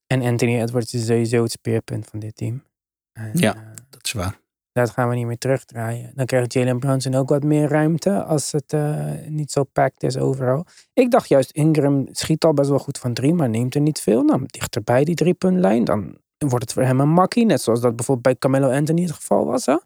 [0.07, 2.65] En Anthony Edwards is sowieso het speerpunt van dit team.
[3.13, 4.39] En, ja, uh, dat is waar
[4.81, 6.13] dat gaan we niet meer terugdraaien.
[6.15, 10.17] Dan krijgt Jalen Brunson ook wat meer ruimte als het uh, niet zo packed is
[10.17, 10.67] overal.
[10.93, 14.01] Ik dacht juist, Ingram schiet al best wel goed van drie, maar neemt er niet
[14.01, 14.23] veel.
[14.23, 17.47] Nou, dichterbij die driepuntlijn, dan wordt het voor hem een makkie.
[17.47, 19.67] Net zoals dat bijvoorbeeld bij Camelo Anthony het geval was.
[19.67, 19.77] Hè?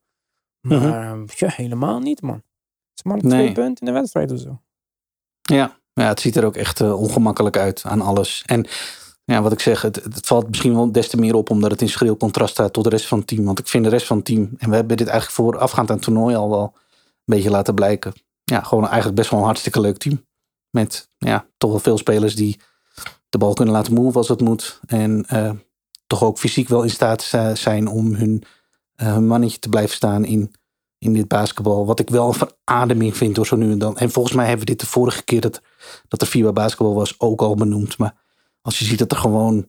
[0.60, 2.34] Maar uh ja, helemaal niet, man.
[2.34, 2.44] Het
[2.94, 3.30] is maar nee.
[3.30, 4.60] twee punten in de wedstrijd of zo.
[5.42, 8.42] Ja, ja het ziet er ook echt uh, ongemakkelijk uit aan alles.
[8.46, 8.66] En
[9.24, 11.88] ja, wat ik zeg, het, valt misschien wel des te meer op omdat het in
[11.88, 13.44] schril contrast staat tot de rest van het team.
[13.44, 15.96] Want ik vind de rest van het team, en we hebben dit eigenlijk voorafgaand aan
[15.96, 18.12] het toernooi al wel een beetje laten blijken.
[18.44, 20.26] Ja, gewoon eigenlijk best wel een hartstikke leuk team.
[20.70, 22.60] Met ja, toch wel veel spelers die
[23.28, 24.80] de bal kunnen laten move als het moet.
[24.86, 25.50] En uh,
[26.06, 27.22] toch ook fysiek wel in staat
[27.54, 28.42] zijn om hun,
[28.96, 30.54] uh, hun mannetje te blijven staan in,
[31.02, 31.86] in dit basketbal.
[31.86, 33.98] Wat ik wel een verademing vind door zo nu en dan.
[33.98, 35.62] En volgens mij hebben we dit de vorige keer dat,
[36.08, 37.98] dat er FIBA basketbal was ook al benoemd.
[37.98, 38.14] Maar
[38.60, 39.66] als je ziet dat er gewoon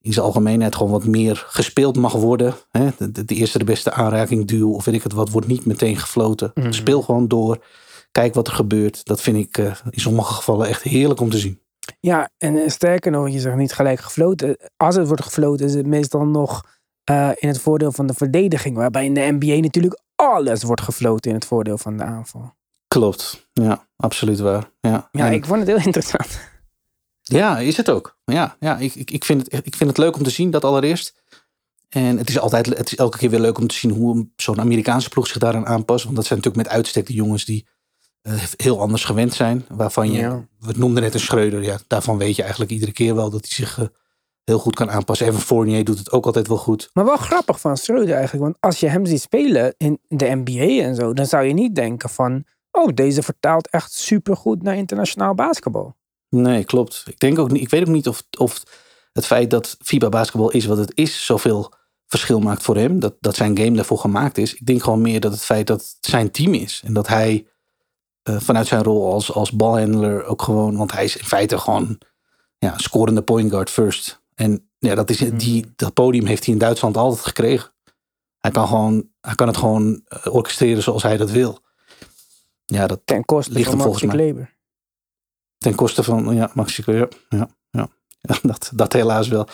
[0.00, 2.54] in zijn algemeenheid gewoon wat meer gespeeld mag worden.
[2.70, 2.88] Hè?
[2.98, 5.96] De, de, eerste de beste aanraking duw of weet ik het wat, wordt niet meteen
[5.96, 6.50] gefloten.
[6.54, 6.72] Mhm.
[6.72, 7.64] Speel gewoon door.
[8.10, 9.04] Kijk wat er gebeurt.
[9.04, 11.60] Dat vind ik uh, in sommige gevallen echt heerlijk om te zien.
[12.00, 14.56] Ja, en uh, sterker nog, je zegt niet gelijk gefloten.
[14.76, 16.62] Als het wordt gefloten, is het meestal nog
[17.10, 18.76] uh, in het voordeel van de verdediging.
[18.76, 22.54] Waarbij in de NBA natuurlijk alles wordt gefloten in het voordeel van de aanval.
[22.88, 24.70] Klopt, ja, absoluut waar.
[24.80, 25.32] Ja, ja en...
[25.32, 26.40] ik vond het heel interessant.
[27.22, 28.18] Ja, is het ook.
[28.24, 30.64] Ja, ja ik, ik, ik, vind het, ik vind het leuk om te zien, dat
[30.64, 31.14] allereerst.
[31.88, 34.60] En het is altijd, het is elke keer weer leuk om te zien hoe zo'n
[34.60, 36.04] Amerikaanse ploeg zich daaraan aanpast.
[36.04, 37.66] Want dat zijn natuurlijk met uitstek de jongens die
[38.22, 39.64] uh, heel anders gewend zijn.
[39.68, 40.46] Waarvan je, ja.
[40.58, 41.62] we noemden net een Schreuder.
[41.62, 43.86] Ja, daarvan weet je eigenlijk iedere keer wel dat hij zich uh,
[44.44, 45.26] heel goed kan aanpassen.
[45.26, 46.90] Evan Fournier doet het ook altijd wel goed.
[46.92, 48.44] Maar wel grappig van Schreuder eigenlijk.
[48.44, 51.74] Want als je hem ziet spelen in de NBA en zo, dan zou je niet
[51.74, 55.96] denken van, oh, deze vertaalt echt supergoed naar internationaal basketbal.
[56.28, 57.02] Nee, klopt.
[57.06, 57.62] Ik denk ook niet.
[57.62, 58.62] Ik weet ook niet of, of
[59.12, 61.72] het feit dat FIBA basketbal is wat het is, zoveel
[62.06, 63.00] verschil maakt voor hem.
[63.00, 64.54] Dat, dat zijn game daarvoor gemaakt is.
[64.54, 66.82] Ik denk gewoon meer dat het feit dat het zijn team is.
[66.84, 67.46] En dat hij
[68.28, 70.76] uh, vanuit zijn rol als, als balhandler ook gewoon.
[70.76, 71.98] Want hij is in feite gewoon
[72.58, 74.22] ja, scorende point guard first.
[74.34, 77.72] En ja, dat, is, die, dat podium heeft hij in Duitsland altijd gekregen.
[78.38, 81.58] Hij kan, gewoon, hij kan het gewoon uh, orchestreren zoals hij dat wil.
[82.64, 84.14] Ja, dat Ten koste ligt van hem volgens mij.
[84.14, 84.56] Kleber.
[85.58, 87.88] Ten koste van, ja, Maxico, ja, ja, ja.
[88.28, 89.48] ja dat, dat helaas wel.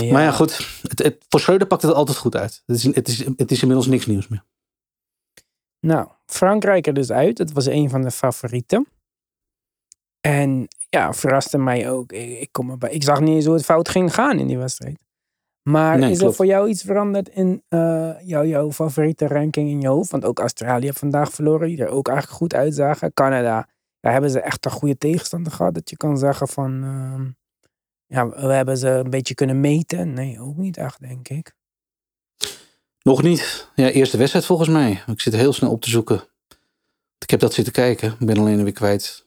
[0.00, 0.12] Ja.
[0.12, 0.80] Maar ja, goed.
[0.82, 2.62] Het, het, voor Schreuder pakt het altijd goed uit.
[2.66, 4.44] Het is, het, is, het is inmiddels niks nieuws meer.
[5.80, 7.38] Nou, Frankrijk er dus uit.
[7.38, 8.86] Het was een van de favorieten.
[10.26, 12.12] En ja, verraste mij ook.
[12.12, 12.90] Ik, ik, kom erbij.
[12.90, 14.98] ik zag niet eens hoe het fout ging gaan in die wedstrijd.
[15.62, 19.80] Maar Nee, is er voor jou iets veranderd in eh, jouw, jouw favoriete ranking in
[19.80, 20.10] je hoofd?
[20.10, 23.12] Want ook Australië heeft vandaag verloren, die er ook eigenlijk goed uitzagen.
[23.12, 23.68] Canada,
[24.00, 25.74] daar hebben ze echt een goede tegenstander gehad.
[25.74, 27.30] Dat je kan zeggen van, ehm,
[28.06, 30.12] ja, we hebben ze een beetje kunnen meten.
[30.12, 31.54] Nee, ook niet echt, denk ik.
[33.02, 33.70] Nog niet.
[33.74, 35.02] Ja, eerste wedstrijd volgens mij.
[35.06, 36.22] Ik zit heel snel op te zoeken.
[37.18, 38.16] Ik heb dat zitten kijken.
[38.18, 39.24] Ik ben alleen weer kwijt.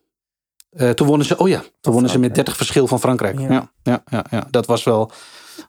[0.70, 2.36] Eh, toen wonnen ze, oh ja, toen wonnen ze met Frankrijk.
[2.36, 3.40] 30 verschil van Frankrijk.
[3.40, 3.50] Ja.
[3.50, 5.12] Ja, ja, ja, ja, dat was wel,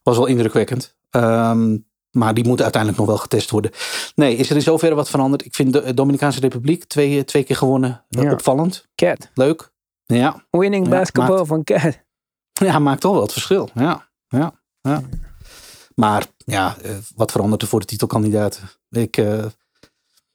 [0.02, 0.96] was wel indrukwekkend.
[1.10, 1.76] Ehm,
[2.10, 3.70] maar die moet uiteindelijk nog wel getest worden.
[4.14, 5.44] Nee, is er in zoverre wat veranderd?
[5.44, 8.04] Ik vind de Dominicaanse Republiek twee, twee keer gewonnen.
[8.08, 8.32] eh, Ja.
[8.32, 8.86] Opvallend.
[8.94, 9.72] Cat, Leuk.
[10.04, 11.98] Ja, winning basketball maakt- van Cat.
[12.52, 13.68] ja, maakt toch wel het verschil.
[13.74, 15.02] Ja, ja, ja.
[15.94, 18.62] Maar ja, eh, wat verandert er voor de titelkandidaten?
[18.90, 19.44] Ik, eh,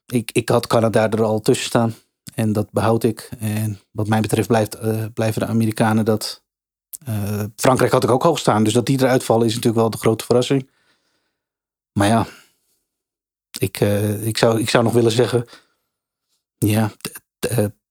[0.05, 1.93] ik, ik had Canada er al tussen staan.
[2.35, 3.29] En dat behoud ik.
[3.39, 6.41] En wat mij betreft blijft, eh, blijven de Amerikanen dat.
[7.05, 8.63] eh, Frankrijk had ik ook hoog staan.
[8.63, 10.69] Dus dat die eruit vallen is natuurlijk wel de grote verrassing.
[11.93, 12.25] Maar ja,
[13.59, 15.45] ik, eh, ik, zou, ik zou nog willen zeggen.
[16.57, 16.91] Ja,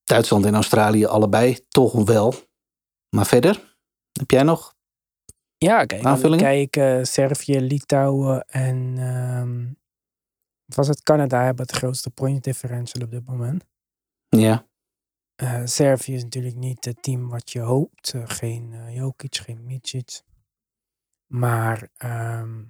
[0.03, 2.33] Duitsland en Australië allebei toch wel.
[3.09, 3.77] Maar verder,
[4.11, 4.75] heb jij nog?
[5.57, 6.69] Ja, kijk, Aanvullingen?
[6.69, 9.73] kijk, Servië, Litouwen en ehm,
[10.75, 13.63] was het Canada hebben het grootste point differential op dit moment.
[14.39, 14.65] Ja,
[15.35, 18.13] Eh, Servië is natuurlijk niet het team wat je hoopt.
[18.13, 20.21] Eh, geen eh, Jokic, geen Micic.
[21.27, 22.63] Maar ehm,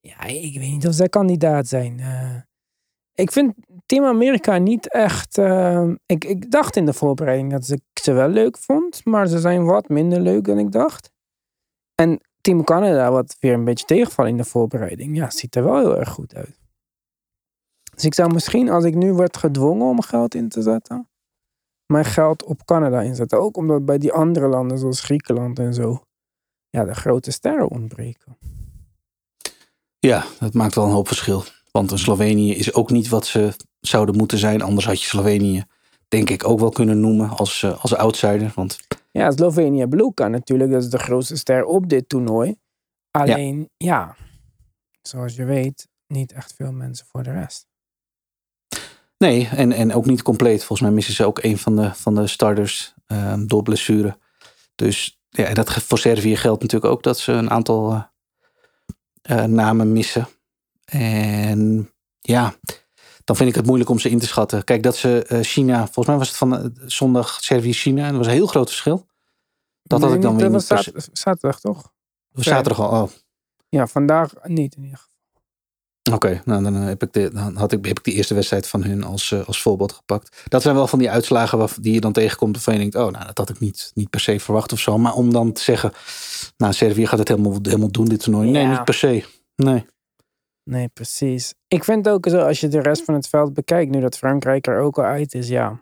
[0.00, 2.00] ja, ik weet niet of zij kandidaat zijn.
[3.14, 3.54] Ik vind
[3.86, 5.38] Team Amerika niet echt...
[5.38, 9.04] ehm, ik, ik dacht in de voorbereiding dat ik ze wel leuk vond.
[9.04, 11.10] Maar ze zijn wat minder leuk dan ik dacht.
[11.94, 15.16] En Team Canada, wat weer een beetje tegenvallen in de voorbereiding.
[15.16, 16.57] Ja, ziet er wel heel erg goed uit.
[17.98, 21.08] Dus ik zou misschien, als ik nu werd gedwongen om geld in te zetten
[21.92, 23.40] mijn geld op Canada inzetten.
[23.40, 26.02] Ook omdat bij die andere landen, zoals Griekenland en zo,
[26.70, 28.38] ja, de grote sterren ontbreken.
[29.98, 31.44] Ja, dat maakt wel een hoop verschil.
[31.70, 34.62] Want een Slovenië is ook niet wat ze zouden moeten zijn.
[34.62, 35.64] Anders had je Slovenië,
[36.08, 38.52] denk ik, ook wel kunnen noemen als, eh, als outsider.
[38.54, 38.78] Want
[39.10, 42.56] Ja, Slovenië Bluka natuurlijk, dat is de grootste ster op dit toernooi.
[43.10, 44.16] Alleen, ja,
[45.02, 47.66] zoals je weet, niet echt veel mensen voor de rest.
[49.18, 50.58] Nee, en, en ook niet compleet.
[50.58, 54.18] Volgens mij missen ze ook een van de, van de starters ehm, door blessure.
[54.74, 58.02] Dus ja, en dat voor Servië geldt natuurlijk ook dat ze een aantal eh,
[59.38, 60.28] eh, namen missen.
[60.84, 62.54] En ja,
[63.24, 64.64] dan vind ik het moeilijk om ze in te schatten.
[64.64, 68.02] Kijk, dat ze eh, China, volgens mij was het van zondag Servië-China.
[68.02, 69.06] En dat was een heel groot verschil.
[69.82, 71.92] Dat had ik dan niet, weer dat niet was zat- zaterdag, toch?
[72.32, 73.02] Dat zaterdag al.
[73.02, 73.10] Oh,
[73.68, 75.16] Ja, vandaag niet in ieder geval.
[76.12, 78.66] Oké, nou dan, eh, heb ik de, dan had ik, heb ik die eerste wedstrijd
[78.66, 80.42] van hun als, eh, als voorbeeld gepakt.
[80.48, 82.54] Dat zijn wel van die uitslagen waar, die je dan tegenkomt.
[82.54, 84.98] Waarvan je denkt, oh, nou, dat had ik niet, niet per se verwacht of zo.
[84.98, 85.92] Maar om dan te zeggen,
[86.56, 88.50] nou, Servië gaat het helemaal, helemaal doen, dit toernooi.
[88.50, 88.70] Nee, Ja.
[88.70, 89.24] niet per se.
[89.56, 89.86] Nee.
[90.64, 91.54] Nee, precies.
[91.68, 94.66] Ik vind ook zo, als je de rest van het veld bekijkt, nu dat Frankrijk
[94.66, 95.80] er ook al uit is, ja.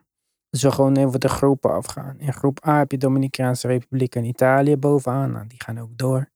[0.50, 2.18] We gewoon even de groepen afgaan.
[2.18, 5.32] In groep A heb je Dominicaanse Republiek en Italië bovenaan.
[5.32, 6.30] Nou, die gaan ook door.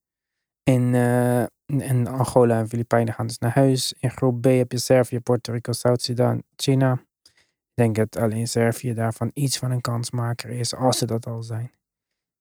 [0.62, 1.42] In, eh,
[1.78, 3.94] en Angola en Filipijnen gaan dus naar huis.
[3.98, 6.92] In groep B heb je Servië, Puerto Rico, Zuid-Sudan, China.
[7.24, 11.42] Ik denk dat alleen Servië daarvan iets van een kansmaker is, als ze dat al
[11.42, 11.70] zijn.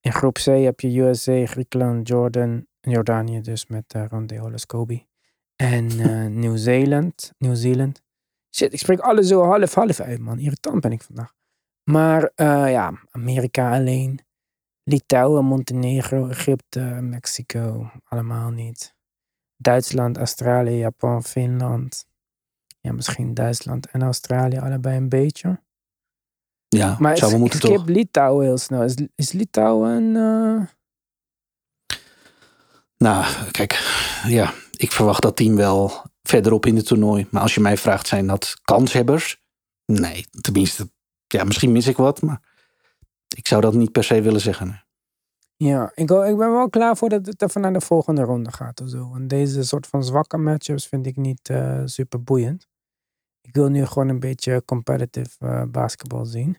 [0.01, 5.05] In groep C heb je USA, Griekenland, Jordan, Jordanië dus met uh, Ronde Holoscobi.
[5.55, 7.33] En eh, Nieuw-Zeeland.
[7.37, 8.01] Nieuw-Zeeland.
[8.55, 10.39] Shit, ik spreek alles zo half-half uit, man.
[10.39, 11.33] Irritant ben ik vandaag.
[11.83, 14.19] Maar eh, ja, Amerika alleen.
[14.83, 17.91] Litouwen, Montenegro, Egypte, Mexico.
[18.03, 18.97] Allemaal niet.
[19.61, 22.05] Duitsland, Australië, Japan, Finland.
[22.81, 25.61] Ja, misschien Duitsland en Australië allebei een beetje.
[26.67, 27.87] Ja, Maar zou ik, ik moeten skip toch.
[27.87, 28.83] Litouwen heel snel.
[28.83, 30.15] Is, is Litouwen...
[30.15, 30.65] eh,
[32.97, 33.73] Nou, kijk,
[34.27, 37.27] ja, ik verwacht dat team wel verderop in het toernooi.
[37.31, 39.41] Maar als je mij vraagt, zijn dat kanshebbers?
[39.85, 40.89] Nee, tenminste,
[41.27, 42.41] ja, misschien mis ik wat, maar
[43.35, 44.83] ik zou dat niet per se willen zeggen.
[45.63, 48.81] Ja, ik, ik ben wel klaar voor dat het even naar de volgende ronde gaat
[48.81, 49.09] of zo.
[49.09, 52.67] Want deze soort van zwakke matchups vind ik niet eh, super boeiend.
[53.41, 56.57] Ik wil nu gewoon een beetje competitive eh, basketbal zien.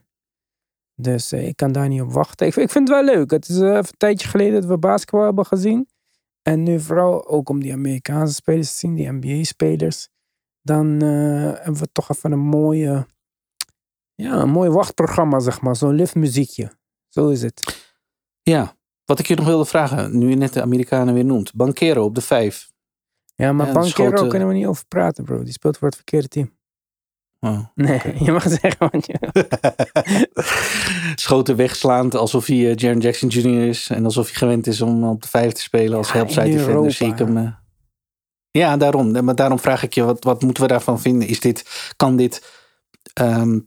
[0.95, 2.47] Dus eh, ik kan daar niet op wachten.
[2.47, 3.31] Ik, ik vind het wel leuk.
[3.31, 5.87] Het is even een tijdje geleden dat we basketbal hebben gezien.
[6.41, 10.09] En nu vooral ook om die Amerikaanse spelers te zien, die NBA-spelers.
[10.61, 13.07] Dan hebben we toch even een mooie,
[14.15, 15.75] ja, een mooi wachtprogramma, zeg maar.
[15.75, 16.71] Zo'n live muziekje.
[17.07, 17.89] Zo is het.
[18.41, 18.75] Ja,
[19.11, 21.53] wat ik je nog wilde vragen, nu je net de Amerikanen weer noemt.
[21.53, 22.71] Bankero op de vijf.
[23.35, 25.43] Ja, maar Ja, Banquero eh, kunnen we niet over praten, bro.
[25.43, 26.51] Die speelt voor het verkeerde team.
[27.39, 27.59] Oh.
[27.75, 29.45] Nee, je mag zeggen wat je
[31.25, 33.67] Schoten wegslaand alsof hij uh, Jaron Jackson Jr.
[33.67, 33.89] is.
[33.89, 36.91] En alsof hij gewend is om op de vijf te spelen als Ja, helpside defender.
[36.91, 37.51] Zie ik hem, eh.
[38.51, 39.25] Ja, daarom.
[39.25, 41.27] Maar daarom vraag ik je, wat, wat moeten we daarvan vinden?
[41.27, 42.51] Is dit, kan dit
[43.13, 43.59] ehm,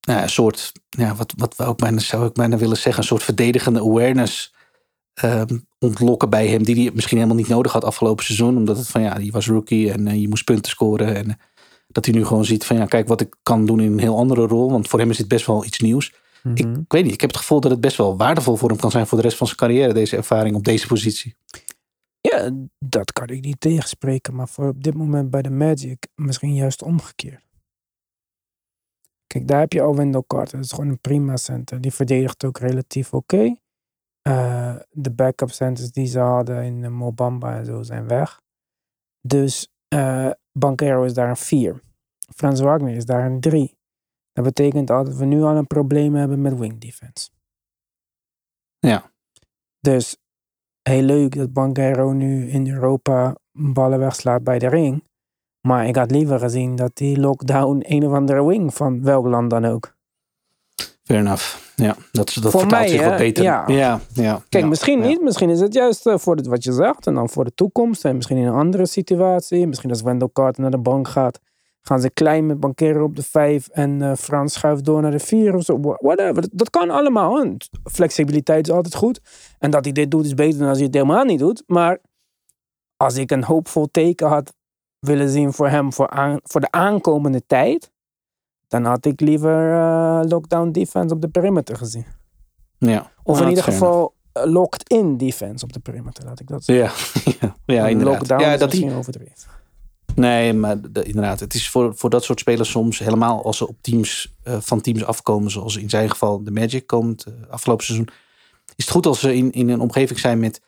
[0.00, 3.08] nou een soort, ja, wat, wat we ook bijna, zou ik bijna willen zeggen, een
[3.08, 4.58] soort verdedigende awareness
[5.14, 8.56] ehm, ontlokken bij hem, die hij misschien helemaal niet nodig had afgelopen seizoen.
[8.56, 11.14] Omdat het van ja, die was rookie en eh, je moest punten scoren.
[11.14, 11.38] En
[11.88, 14.16] dat hij nu gewoon ziet van ja, kijk wat ik kan doen in een heel
[14.16, 14.70] andere rol.
[14.70, 16.14] Want voor hem is dit best wel iets nieuws.
[16.54, 16.80] Ik, Mhm.
[16.80, 18.90] ik weet niet, ik heb het gevoel dat het best wel waardevol voor hem kan
[18.90, 21.36] zijn voor de rest van zijn carrière, deze ervaring op deze positie.
[22.20, 24.34] Ja, dat kan ik niet tegenspreken.
[24.34, 27.42] Maar voor op dit moment bij de Magic misschien juist omgekeerd.
[29.26, 30.56] Kijk, daar heb je al Wendell Carter.
[30.56, 31.80] Dat is gewoon een prima center.
[31.80, 33.56] Die verdedigt ook relatief oké.
[34.22, 38.40] Eh, de backup centers die ze hadden in eh, Mobamba en zo zijn weg.
[39.20, 41.82] Dus eh Banquero is daar een 4.
[42.34, 43.76] Frans Wagner is daar een 3.
[44.32, 47.30] Dat betekent dat we nu al een probleem hebben met wing defense.
[48.78, 49.10] Ja.
[49.80, 50.16] Dus
[50.82, 55.04] heel leuk dat Banquero nu in Europa ballen wegslaat bij de ring.
[55.66, 59.50] Maar ik had liever gezien dat die lockdown een of andere wing van welk land
[59.50, 59.98] dan ook.
[61.10, 61.56] Fair enough.
[61.76, 63.44] Ja, dat, dat Voor vertaalt mij, zich wat beter.
[63.44, 63.64] Ja.
[63.66, 65.06] ja, ja, Kijk, ja, misschien ja.
[65.06, 65.20] niet.
[65.22, 67.06] Misschien is het juist eh, voor het, wat je zegt.
[67.06, 68.04] En dan voor de toekomst.
[68.04, 69.66] En misschien in een andere situatie.
[69.66, 71.40] Misschien als Wendell Carter naar de bank gaat.
[71.80, 73.68] Gaan ze klein met Banquero op de vijf.
[73.68, 75.80] En eh, Frans schuift door naar de vier of zo.
[75.80, 76.40] Wha- Whatever.
[76.40, 77.46] Dat, dat kan allemaal.
[77.92, 79.20] Flexibiliteit is altijd goed.
[79.58, 81.62] En dat hij dit doet is beter dan als hij het helemaal niet doet.
[81.66, 81.98] Maar
[82.96, 84.52] als ik een hoopvol teken had
[84.98, 87.90] willen zien voor hem voor, aan, voor de aankomende tijd.
[88.70, 92.04] Dan had ik liever eh, lockdown defense op de perimeter gezien.
[92.78, 93.10] Ja.
[93.22, 96.64] Of Ah, in ieder fair geval eh, locked-in defense op de perimeter, laat ik dat
[96.64, 96.84] zeggen.
[97.24, 97.32] Ja,
[97.66, 98.18] ja, ja En inderdaad.
[98.18, 99.48] Lockdown Ja, is dat die, misschien overdreven.
[100.14, 101.40] nee, maar de- inderdaad.
[101.40, 104.80] Het is voor, voor dat soort spelers soms helemaal als ze op teams eh, van
[104.80, 108.08] teams afkomen, zoals in zijn geval de Magic komt eh, afgelopen seizoen.
[108.76, 110.60] Is het goed als ze in, in een omgeving zijn met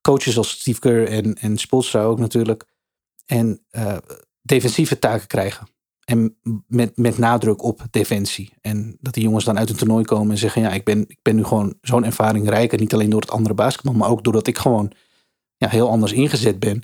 [0.00, 2.64] coaches als Steve Kerr en, en Spoelstra ook natuurlijk.
[3.26, 3.96] En eh,
[4.42, 5.68] defensieve taken krijgen.
[6.06, 8.52] En met, met nadruk op defensie.
[8.60, 11.18] En dat die jongens dan uit een toernooi komen en zeggen: Ja, ik ben, ik
[11.22, 12.78] ben nu gewoon zo'n ervaring rijker.
[12.78, 14.92] Niet alleen door het andere basketbal, maar ook doordat ik gewoon
[15.56, 16.82] ja, heel anders ingezet ben.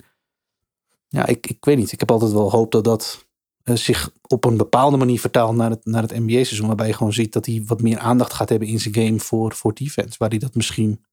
[1.07, 1.91] Ja, ik, ik weet niet.
[1.91, 3.25] Ik heb altijd wel hoop dat dat
[3.63, 6.67] eh, zich op een bepaalde manier vertaalt naar het, naar het NBA-seizoen.
[6.67, 9.53] Waarbij je gewoon ziet dat hij wat meer aandacht gaat hebben in zijn game voor,
[9.53, 10.15] voor defense.
[10.17, 11.03] Waar hij dat misschien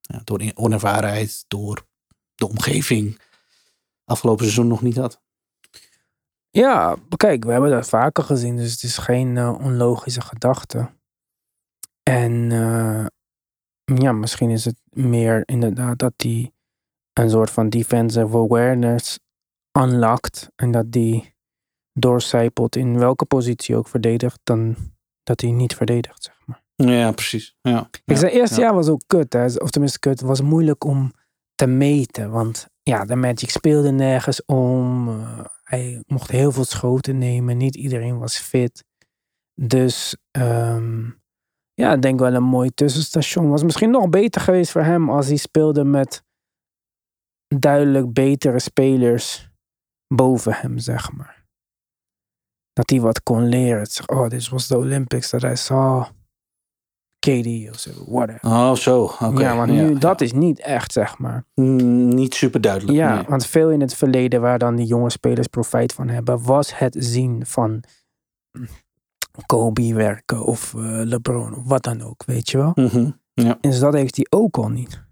[0.00, 1.86] ja, door onervarenheid, door
[2.34, 3.20] de omgeving
[4.04, 5.20] afgelopen seizoen nog niet had.
[6.50, 10.90] Ja, kijk, we hebben dat vaker gezien, dus het is geen eh, onlogische gedachte.
[12.02, 13.06] En eh,
[13.98, 16.52] ja, misschien is het meer inderdaad dat die
[17.12, 19.18] een soort van defensive awareness
[19.78, 21.34] unlockt en dat die
[21.92, 24.76] doorcijpelt in welke positie ook verdedigt, dan
[25.22, 26.62] dat hij niet verdedigt, zeg maar.
[26.74, 27.56] Ja, precies.
[27.60, 27.88] Ja.
[28.04, 28.62] Ja, zijn eerste ja.
[28.62, 29.44] jaar was ook kut, hè.
[29.44, 31.12] of tenminste kut, het was moeilijk om
[31.54, 35.08] te meten, want ja, de Magic speelde nergens om.
[35.08, 38.84] eh, hij mocht heel veel schoten nemen, niet iedereen was fit.
[39.54, 41.10] Dus ehm,
[41.74, 43.50] ja, ik denk wel een mooi tussenstation.
[43.50, 46.24] Was misschien nog beter geweest voor hem als hij speelde met
[47.46, 49.50] duidelijk betere spelers
[50.14, 51.44] boven hem, zeg maar.
[52.72, 53.88] Dat hij wat kon leren.
[54.06, 56.06] Oh, dit was de Olympics that I saw.
[57.20, 58.40] KD of zo, whatever.
[58.42, 59.02] Oh, zo.
[59.02, 59.40] Oké.
[59.40, 61.44] ja, maar nu, dat is niet echt, zeg maar.
[61.54, 62.98] Mm, niet super duidelijk.
[62.98, 63.24] Ja, nee.
[63.28, 66.96] want veel in het verleden waar dan die jonge spelers profijt van hebben, was het
[66.98, 67.82] zien van
[69.46, 72.72] Kobe werken of eh, LeBron of wat dan ook, weet je wel.
[72.74, 73.10] Mhm.
[73.34, 75.08] En dus dat heeft hij ook al niet.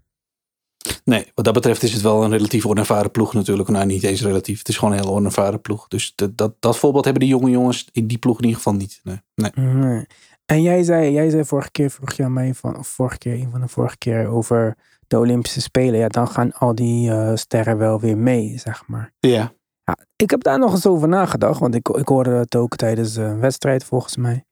[1.03, 3.69] Nee, wat dat betreft is het wel een relatief onervaren ploeg natuurlijk.
[3.69, 4.57] Nou, niet eens relatief.
[4.57, 5.87] Het is gewoon een heel onervaren ploeg.
[5.87, 8.73] Dus dat, dat, dat voorbeeld hebben die jonge jongens in die ploeg in ieder geval
[8.73, 8.99] niet.
[9.03, 9.21] Nee.
[9.35, 9.51] nee.
[9.65, 10.05] Nee.
[10.49, 13.33] En jij zei, jij zei vorige keer, vroeg je aan mij van, of vorige keer,
[13.33, 14.75] een van de vorige keer over
[15.07, 15.99] de Olympische Spelen.
[15.99, 19.11] Ja, dan gaan al die eh, sterren wel weer mee, zeg maar.
[19.19, 19.53] Ja.
[19.83, 23.15] Ja, ik heb daar nog eens over nagedacht, want ik, ik hoorde het ook tijdens
[23.15, 24.45] een wedstrijd volgens mij.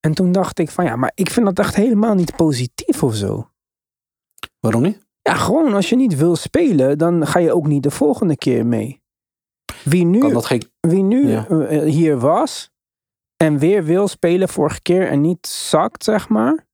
[0.00, 3.14] En toen dacht ik van ja, maar ik vind dat echt helemaal niet positief of
[3.14, 3.50] zo.
[4.60, 5.06] Waarom niet?
[5.22, 8.66] Ja, gewoon als je niet wil spelen, dan ga je ook niet de volgende keer
[8.66, 9.02] mee.
[9.84, 10.70] Wie nu, geen...
[10.80, 11.46] wie nu Ja.
[11.48, 12.70] eh, hier was
[13.36, 16.66] en weer wil spelen vorige keer en niet zakt, zeg maar.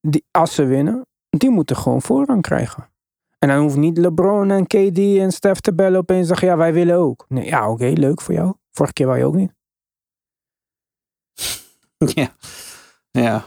[0.00, 2.90] Die, als ze winnen, die moeten gewoon voorrang krijgen.
[3.38, 6.56] En dan hoeft niet LeBron en KD en Steph te bellen opeens en zeggen, ja,
[6.56, 7.24] wij willen ook.
[7.28, 8.54] Nee, ja, oké, leuk voor jou.
[8.70, 9.52] Vorige keer wou je ook niet.
[12.14, 12.34] Ja.
[13.10, 13.44] Ja.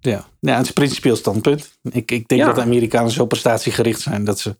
[0.00, 0.24] Ja.
[0.40, 1.78] ja, het is een principieel standpunt.
[1.82, 2.46] Ik, ik denk Ja.
[2.46, 4.56] dat de Amerikanen zo prestatiegericht zijn dat ze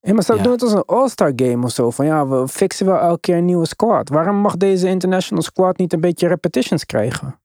[0.00, 0.44] Ja, maar zou Ja.
[0.44, 1.90] doen het als een all-star game of zo.
[1.90, 4.08] Van ja, we fixen wel elke keer een nieuwe squad.
[4.08, 7.40] Waarom mag deze international squad niet een beetje repetitions krijgen?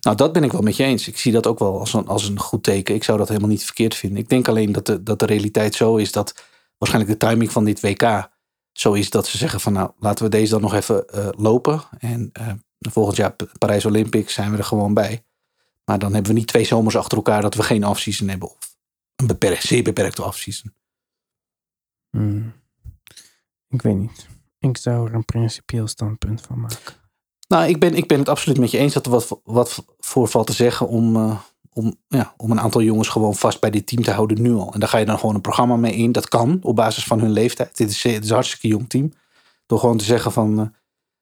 [0.00, 1.08] Nou, dat ben ik wel met je eens.
[1.08, 2.94] Ik zie dat ook wel als een, als een goed teken.
[2.94, 4.18] Ik zou dat helemaal niet verkeerd vinden.
[4.18, 6.44] Ik denk alleen dat de, dat de realiteit zo is dat
[6.78, 8.28] waarschijnlijk de timing van dit WK
[8.72, 11.80] zo is dat ze zeggen van nou, laten we deze dan nog even eh, lopen.
[11.98, 12.48] En eh,
[12.78, 15.24] volgend jaar Parijs Olympics zijn we er gewoon bij.
[15.84, 18.48] Maar dan hebben we niet twee zomers achter elkaar dat we geen offseason hebben.
[18.48, 18.76] Of
[19.16, 20.72] een beperkt, zeer beperkte offseason.
[22.10, 22.52] Hmm.
[23.68, 24.26] Ik weet niet.
[24.58, 26.94] Ik zou er een principieel standpunt van maken.
[27.48, 30.28] Nou, ik ben, ik ben het absoluut met je eens dat er wat, wat voor
[30.28, 31.38] valt te zeggen om, eh,
[31.72, 34.72] om, ja, om een aantal jongens gewoon vast bij dit team te houden nu al.
[34.72, 36.12] En daar ga je dan gewoon een programma mee in.
[36.12, 37.76] Dat kan op basis van hun leeftijd.
[37.76, 39.12] Dit is, dit is een hartstikke jong team.
[39.66, 40.66] Door gewoon te zeggen van eh,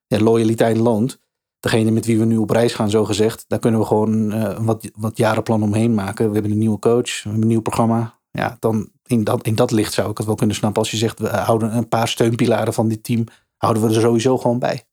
[0.06, 1.20] ja, loyaliteit loont.
[1.60, 3.44] Degene met wie we nu op reis gaan, zo gezegd.
[3.48, 6.26] Daar kunnen we gewoon eh, wat, wat jarenplan omheen maken.
[6.26, 8.18] We hebben een nieuwe coach, we hebben een nieuw programma.
[8.30, 10.82] Ja, dan in dat, in dat licht zou ik het wel kunnen snappen.
[10.82, 13.24] Als je zegt, we houden een paar steunpilaren van dit team.
[13.56, 14.84] Houden we er sowieso gewoon bij.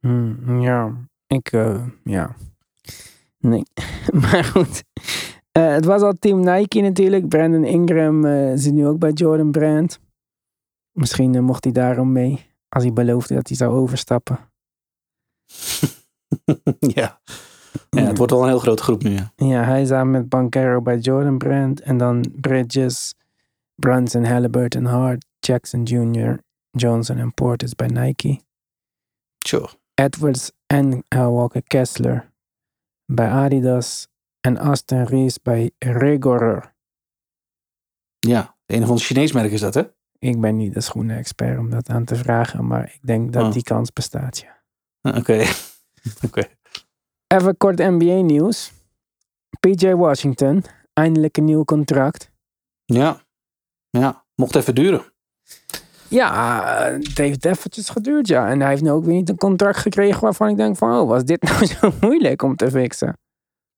[0.00, 0.94] Hmm, ja,
[1.26, 2.36] ik, eh, ja.
[3.38, 3.62] Nee,
[4.22, 4.84] maar goed.
[5.52, 7.28] Eh, het was al team Nike natuurlijk.
[7.28, 10.00] Brandon Ingram eh, zit nu ook bij Jordan Brand.
[10.92, 12.48] Misschien mocht hij daarom mee.
[12.68, 14.38] Als hij beloofde dat hij zou overstappen.
[16.96, 17.20] ja.
[17.90, 19.10] ja, het wordt wel een heel grote groep nu.
[19.10, 19.32] Ja.
[19.36, 21.80] Ja, hij is samen met Bankero bij Jordan Brand.
[21.80, 23.14] En dan Bridges,
[23.80, 26.38] Brunson, Halliburton, Hart, Jackson Jr.,
[26.70, 28.40] Johnson en Portis bij Nike.
[29.46, 29.68] Sure.
[29.94, 32.32] Edwards en uh, Walker Kessler
[33.06, 34.08] bij Adidas.
[34.40, 36.74] En Aston Rees bij Rigorer.
[38.18, 39.82] Ja, de een of ander Chinees merk is dat, hè?
[40.18, 43.52] Ik ben niet de schoenen-expert om dat aan te vragen, maar ik denk dat Oh.
[43.52, 44.62] die kans bestaat, ja.
[45.00, 45.44] Ah, Oké.
[46.26, 46.42] Oké.
[47.26, 48.72] Even kort NBA-nieuws.
[49.60, 52.30] PJ Washington, eindelijk een nieuw contract.
[52.84, 53.20] Ja.
[53.90, 55.04] Ja, mocht even duren.
[56.08, 58.48] Ja, eh, het heeft eventjes geduurd, ja.
[58.48, 61.00] En hij heeft nu ook weer niet een contract gekregen waarvan ik denk van...
[61.00, 63.18] oh, was dit nou zo moeilijk om te fixen?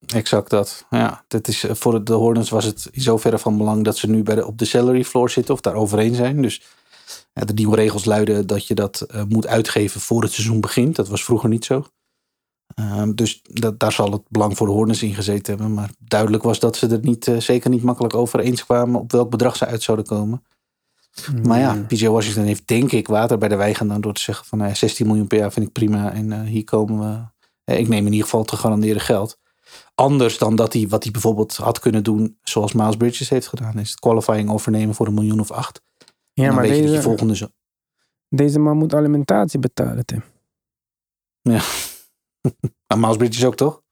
[0.07, 0.87] Exact dat.
[0.91, 4.11] Ja, dit is, eh, voor de Hornets was het in zoverre van belang dat ze
[4.11, 6.43] nu bij de, op de salary floor zitten of daar overheen zijn.
[6.43, 6.63] Dus
[7.33, 10.97] ja, de nieuwe regels luiden dat je dat eh, moet uitgeven voor het seizoen begint.
[10.97, 11.85] Dat was vroeger niet zo.
[12.75, 15.75] Ehm, dus dat, daar zal het belang voor de Hornets in gezeten hebben.
[15.75, 19.13] Maar duidelijk was dat ze er niet, eh, zeker niet makkelijk over eens kwamen op
[19.13, 20.43] welk bedrag ze uit zouden komen.
[21.43, 21.87] Maar ja, Hmm.
[21.87, 24.71] PJ Washington heeft denk ik water bij de wei gedaan door te zeggen van nou
[24.71, 26.13] ja, 16 miljoen per jaar vind ik prima.
[26.13, 27.21] En eh, hier komen we.
[27.73, 29.39] eh, ik neem in ieder geval het gegarandeerde geld.
[29.95, 33.79] Anders dan dat hij wat hij bijvoorbeeld had kunnen doen, zoals Miles Bridges heeft gedaan,
[33.79, 35.83] is het qualifying overnemen voor een miljoen of acht.
[36.33, 37.47] Ja, maar weet je deze, volgende zo.
[38.29, 40.23] deze man moet alimentatie betalen, Tim.
[42.87, 43.83] Maar Miles Bridges ook toch?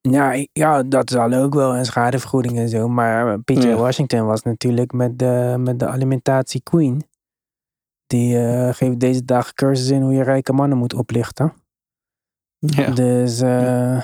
[0.00, 1.74] Ja, ja, dat zal ook wel.
[1.74, 2.88] En schadevergoeding en zo.
[2.88, 3.76] Maar PJ Ja.
[3.76, 7.08] Washington was natuurlijk met de, met de alimentatie queen.
[8.06, 11.54] Die eh, geeft deze dagen cursus in hoe je rijke mannen moet oplichten.
[12.58, 12.90] Ja.
[12.90, 14.02] Dus eh,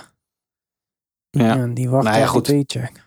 [1.30, 1.54] ja.
[1.54, 2.42] ja, die wacht Nou ja, op goed.
[2.42, 3.04] paycheck.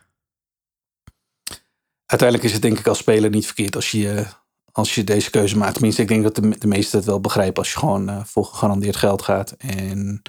[2.06, 4.26] Uiteindelijk is het denk ik als speler niet verkeerd als je,
[4.72, 5.72] als je deze keuze maakt.
[5.72, 8.44] Tenminste, ik denk dat de, de meesten het wel begrijpen als je gewoon eh, voor
[8.44, 9.50] gegarandeerd geld gaat.
[9.52, 10.22] En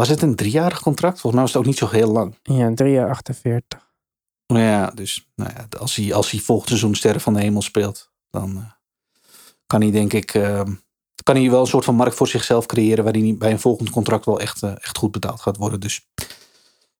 [0.00, 1.20] was het een driejarig contract?
[1.20, 2.34] Volgens mij was het ook niet zo heel lang.
[2.42, 3.88] Ja, 3 jaar 48.
[4.46, 8.10] Ja, dus nou ja, als, hij, als hij volgend seizoen Sterren van de Hemel speelt,
[8.30, 8.62] dan eh,
[9.66, 10.62] kan hij denk ik eh,
[11.22, 13.60] kan hij wel een soort van markt voor zichzelf creëren waar hij niet bij een
[13.60, 15.80] volgend contract wel echt, eh, echt goed betaald gaat worden.
[15.80, 16.08] Dus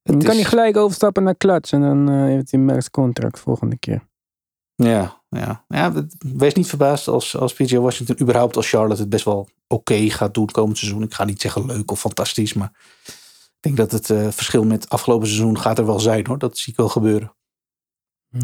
[0.02, 1.72] Dan kan is- hij gelijk overstappen naar Clutch.
[1.72, 4.08] En dan eh, heeft hij een max contract volgende keer.
[4.84, 5.64] Ja, ja.
[5.68, 10.10] ja wees niet verbaasd als, als PJ Washington überhaupt als Charlotte het best wel oké
[10.10, 11.02] gaat doen komend seizoen.
[11.02, 12.72] Ik ga niet zeggen leuk of fantastisch, maar
[13.06, 16.38] ik denk dat het eh, verschil met afgelopen seizoen gaat er wel zijn hoor.
[16.38, 17.34] Dat zie ik wel gebeuren.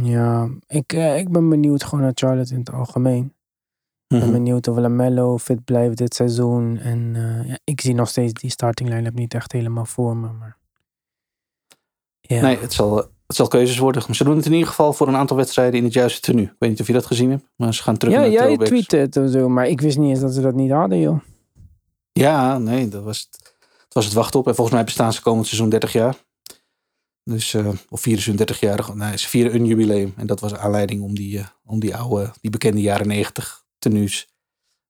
[0.03, 3.25] Ja, ik, eh, ik ben benieuwd gewoon naar Charlotte in het algemeen.
[4.07, 4.33] Ik ben Mhm.
[4.33, 6.79] benieuwd of Lamello fit blijft dit seizoen.
[6.79, 10.33] En eh, ja, ik zie nog steeds die starting line-up niet echt helemaal voor me.
[10.33, 10.59] Maar...
[12.21, 12.41] Ja.
[12.41, 14.03] Nee, het zal, het zal keuzes worden.
[14.07, 16.45] Maar ze doen het in ieder geval voor een aantal wedstrijden in het juiste tenue.
[16.45, 18.43] Ik weet niet of je dat gezien hebt, maar ze gaan terug ja, naar jij
[18.43, 18.71] throwbacks.
[18.71, 21.21] tweette het of zo, maar ik wist niet eens dat ze dat niet hadden, joh.
[22.13, 23.55] Ja, nee, dat was het,
[23.85, 24.47] het was het wachten op.
[24.47, 26.17] En volgens mij bestaan ze komend seizoen 30 jaar.
[27.31, 28.97] Dus, eh, of vieren ze hun 30 jaar.
[28.97, 30.15] Nee, ze vieren een jubileum.
[30.17, 34.29] En dat was aanleiding om die, eh, om die oude, die bekende jaren 90 tenues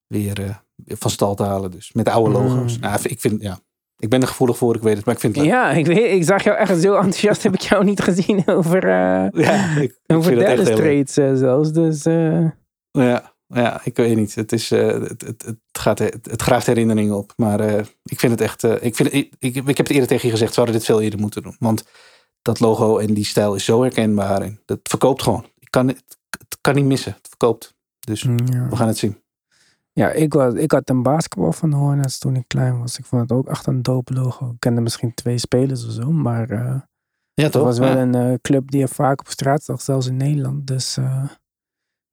[0.07, 1.71] weer eh, van stal te halen.
[1.71, 2.75] Dus met de oude logo's.
[2.75, 2.81] Mm.
[2.81, 3.59] Nou, ik vind, ja,
[3.99, 5.53] ik ben er gevoelig voor, ik weet het, maar ik vind het leuk.
[5.53, 8.83] Ja, ik, weet, ik zag jou echt zo enthousiast, heb ik jou niet gezien over,
[8.83, 11.71] eh Ja, ik, ik over echt Dallas trades zelfs.
[11.71, 12.45] Dus eh,
[12.91, 14.35] Ja, ja, ik weet niet.
[14.35, 17.33] Het, is, eh, het, het, het, gaat, het, het graaft herinneringen op.
[17.35, 17.61] Maar
[18.03, 18.63] ik vind het echt.
[18.63, 21.01] ik, vind, ik, ik, ik heb het eerder tegen je gezegd, ze hadden dit veel
[21.01, 21.55] eerder moeten doen.
[21.59, 21.83] Want
[22.41, 24.41] dat logo en die stijl is zo herkenbaar.
[24.41, 25.45] En dat verkoopt gewoon.
[25.59, 27.11] Ik kan, het, het kan niet missen.
[27.11, 27.75] Het verkoopt.
[27.99, 28.67] Dus Ja.
[28.69, 29.21] we gaan het zien.
[29.97, 32.97] Ja, ik, was, ik had een basketbal van de Hornets toen ik klein was.
[32.97, 34.49] Ik vond het ook echt een dope logo.
[34.49, 36.75] Ik kende misschien twee spelers of zo, maar eh
[37.33, 38.01] Ja, het was wel Ja.
[38.01, 40.67] een eh, club die er vaak op straat zag, zelfs in Nederland.
[40.67, 41.23] Dus eh,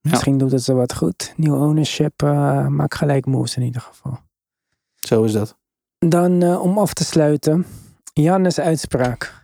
[0.00, 1.32] misschien doet het ze wat goed.
[1.36, 4.18] Nieuw ownership, eh maak gelijk moves in ieder geval.
[4.94, 5.56] Zo is dat.
[5.98, 7.66] Dan om af te sluiten,
[8.12, 9.43] Jannes uitspraak.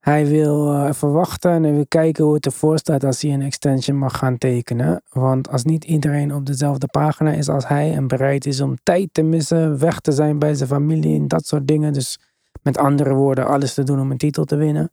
[0.00, 3.32] Hij wil eh, even wachten en hij wil kijken hoe het ervoor staat als hij
[3.32, 5.02] een extension mag gaan tekenen.
[5.08, 9.08] Want als niet iedereen op dezelfde pagina is als hij en bereid is om tijd
[9.12, 11.92] te missen, weg te zijn bij zijn familie en dat soort dingen.
[11.92, 12.18] Dus
[12.62, 14.92] met andere woorden, alles te doen om een titel te winnen.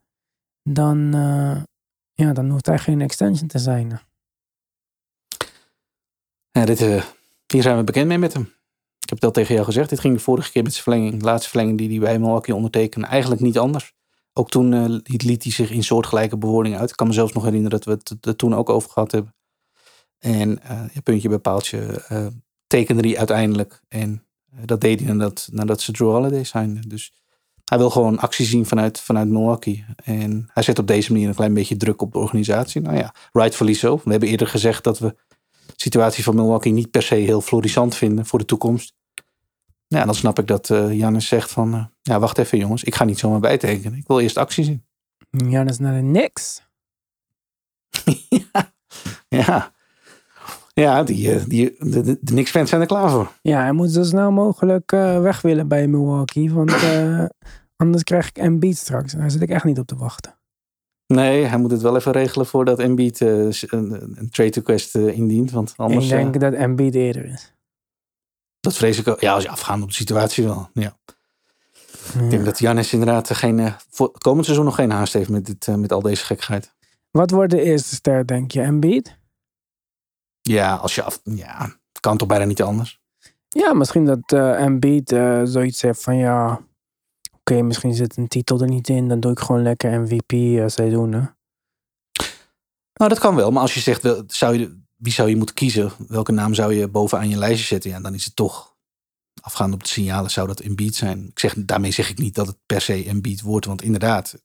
[0.64, 1.64] Dan, eh,
[2.14, 4.00] ja, dan hoeft hij geen extension te zijn.
[6.52, 7.04] Ja, dit, eh,
[7.48, 8.54] hier zijn we bekend mee met hem.
[9.00, 9.90] Ik heb al tegen jou gezegd.
[9.90, 11.20] Dit ging de vorige keer met zijn verlenging.
[11.20, 13.08] De laatste verlenging die hij bij Milwaukee ondertekende.
[13.08, 13.96] Eigenlijk niet anders.
[14.38, 16.90] Ook toen eh, liet, hij zich in soortgelijke bewoordingen uit.
[16.90, 19.36] Ik kan me zelfs nog herinneren dat we het er toen ook over gehad hebben.
[20.20, 20.60] En
[20.94, 22.28] ja, puntje bij paaltje eh,
[22.68, 23.82] tekende hij uiteindelijk.
[23.88, 24.24] En
[24.66, 26.84] dat deed hij nadat, nadat ze Drew Holiday zijn.
[26.88, 27.14] Dus
[27.64, 29.86] hij wil gewoon actie zien vanuit, vanuit Milwaukee.
[30.04, 32.82] En hij zet op deze manier een klein beetje druk op de organisatie.
[32.82, 34.02] Nou ja, rightfully so.
[34.04, 35.16] We hebben eerder gezegd dat we
[35.66, 38.94] de situatie van Milwaukee niet per se heel florissant vinden voor de toekomst.
[39.88, 42.96] Ja, dan snap ik dat eh Jannes zegt van, eh, ja wacht even jongens, ik
[42.96, 43.98] ga niet zomaar bijtekenen.
[43.98, 44.86] Ik wil eerst actie zien.
[45.30, 46.62] Jannes naar de Knicks.
[48.30, 48.72] ja,
[49.28, 49.76] ja.
[50.74, 53.32] Ja, die, eh, die, de, de, de Knicks-fans zijn er klaar voor.
[53.42, 56.54] Ja, hij moet zo snel mogelijk weg willen bij Milwaukee.
[56.54, 56.76] Want
[57.84, 59.14] anders krijg ik Embiid straks.
[59.14, 60.36] En daar zit ik echt niet op te wachten.
[61.08, 65.52] Nee, hij moet het wel even regelen voordat Embiid een, een trade request indient.
[65.52, 67.57] Want anders, ik denk dat Embiid eerder is.
[68.68, 69.20] Dat vrees ik ook.
[69.22, 70.70] Ja, als je afgaat op de situatie wel.
[70.74, 70.98] Ja.
[72.20, 75.46] Ik denk dat Jannes inderdaad geen, eh, voor komend seizoen nog geen haast heeft met,
[75.46, 76.76] dit, eh, met al deze gekkigheid.
[77.12, 78.62] Wat wordt de eerste ster, denk je?
[78.62, 79.18] Embiid?
[80.42, 81.22] Ja, als je af...
[81.24, 83.00] Ja, het kan toch bijna niet anders.
[83.48, 86.62] Ja, misschien dat eh Embiid eh, zoiets heeft van ja...
[87.40, 89.08] Oké, misschien zit een titel er niet in.
[89.08, 91.12] Dan doe ik gewoon lekker MVP-seizoen.
[91.12, 91.22] hè.
[92.94, 93.52] Nou, dat kan wel.
[93.52, 95.92] Maar als je zegt, zou je, wie zou je moeten kiezen?
[96.08, 97.90] Welke naam zou je bovenaan je lijstje zetten?
[97.90, 98.76] Ja, dan is het toch,
[99.42, 101.28] afgaand op de signalen, zou dat Embiid zijn.
[101.28, 103.66] Ik zeg, daarmee zeg ik niet dat het per se Embiid wordt.
[103.66, 104.36] Want inderdaad,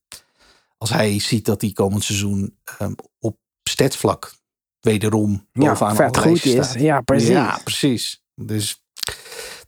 [0.79, 3.37] als hij ziet dat hij komend seizoen ehm, op
[3.69, 4.35] statsvlak
[4.81, 6.51] wederom Ja, bovenaan vet alle goed is.
[6.67, 6.81] staat.
[6.81, 7.29] Ja, precies.
[7.29, 8.23] Ja, precies.
[8.35, 8.83] Dus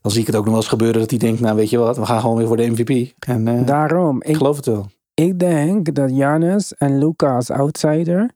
[0.01, 1.79] dan zie ik het ook nog wel eens gebeuren dat hij denkt, nou weet je
[1.79, 3.15] wat, we gaan gewoon weer voor de MVP.
[3.27, 4.23] En eh, Daarom.
[4.23, 4.91] ik Ik, geloof het wel.
[5.15, 8.35] ik denk dat Giannis en Luca als outsider...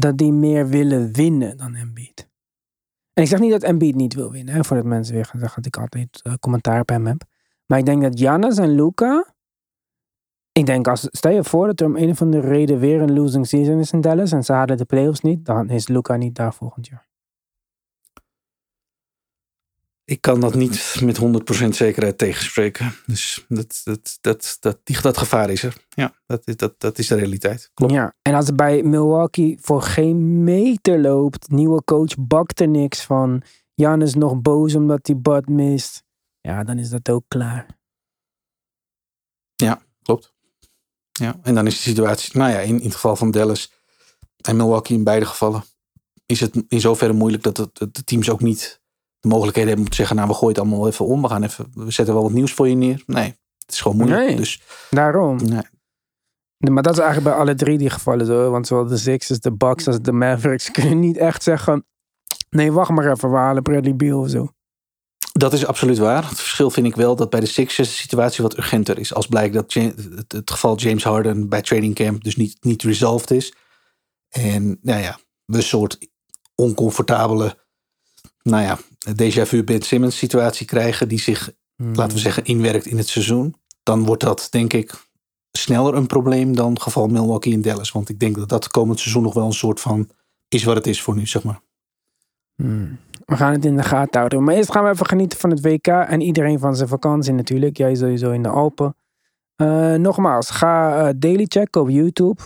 [0.00, 2.28] dat die meer willen winnen dan Embiid.
[3.12, 4.54] En ik zeg niet dat Embiid niet wil winnen.
[4.54, 7.22] Hè, voordat mensen weer gaan zeggen dat ik altijd eh, commentaar op hem heb.
[7.66, 9.34] Maar ik denk dat Giannis en Luca...
[10.52, 13.12] Ik denk, als, stel je voor dat er om een of andere reden weer een
[13.12, 14.32] losing season is in Dallas...
[14.32, 17.07] en ze halen de playoffs niet, dan is Luca niet daar volgend jaar.
[20.08, 21.20] Ik kan dat niet met
[21.64, 22.94] 100% zekerheid tegenspreken.
[23.06, 25.76] Dus dat, dat, dat, dat, die, dat gevaar is er.
[25.88, 27.70] Ja, dat, is- dat, dat is de realiteit.
[27.74, 27.92] Klopt.
[27.92, 33.00] Ja, en als het bij Milwaukee voor geen meter loopt, nieuwe coach bakt er niks
[33.04, 33.42] van.
[33.74, 36.02] Jan is nog boos omdat hij Bud mist.
[36.40, 37.76] Ja, dan is dat ook klaar.
[40.02, 40.34] Klopt.
[41.12, 43.72] Ja, en dan is de situatie, nou ja, in, in het geval van Dallas
[44.40, 45.64] en Milwaukee in beide gevallen,
[46.26, 48.77] is het in zoverre moeilijk dat het, dat de teams ook niet
[49.20, 51.42] de mogelijkheden hebben om te zeggen, nou we gooien het allemaal even om, we gaan
[51.42, 53.02] even, we zetten wel wat nieuws voor je neer.
[53.06, 54.26] Nee, het is gewoon moeilijk.
[54.26, 54.36] Nee.
[54.36, 55.36] Dus Daarom.
[55.36, 55.62] nee,
[56.58, 58.50] Nee, Maar dat is eigenlijk bij alle drie die gevallen zo.
[58.50, 61.86] Want zowel de Sixers, de Bucks als de Mavericks kunnen niet echt zeggen...
[62.50, 64.52] Nee, wacht maar even, we halen Bradley Beal of zo.
[65.32, 66.28] Dat is absoluut waar.
[66.28, 69.14] Het verschil vind ik wel dat bij de Sixers de situatie wat urgenter is.
[69.14, 73.30] Als blijkt dat het, het geval James Harden bij training camp dus niet, niet resolved
[73.30, 73.54] is.
[74.28, 75.98] En nou ja, we een soort
[76.54, 77.58] oncomfortabele,
[78.48, 78.78] nou ja,
[79.14, 81.08] déjà vu Ben Simmons situatie krijgen.
[81.08, 81.94] Die zich, Hmm.
[81.94, 83.54] laten we zeggen, inwerkt in het seizoen.
[83.82, 85.08] Dan wordt dat denk ik
[85.52, 87.92] sneller een probleem dan het geval Milwaukee en Dallas.
[87.92, 90.10] Want ik denk dat dat komend seizoen nog wel een soort van
[90.48, 91.60] is wat het is voor nu, zeg maar.
[92.54, 92.98] Hmm.
[93.24, 94.44] We gaan het in de gaten houden.
[94.44, 95.86] Maar eerst gaan we even genieten van het WK.
[95.86, 97.76] En iedereen van zijn vakantie natuurlijk.
[97.76, 98.96] Jij sowieso in de Alpen.
[99.56, 102.42] Eh, nogmaals, ga eh, Daily checken op YouTube.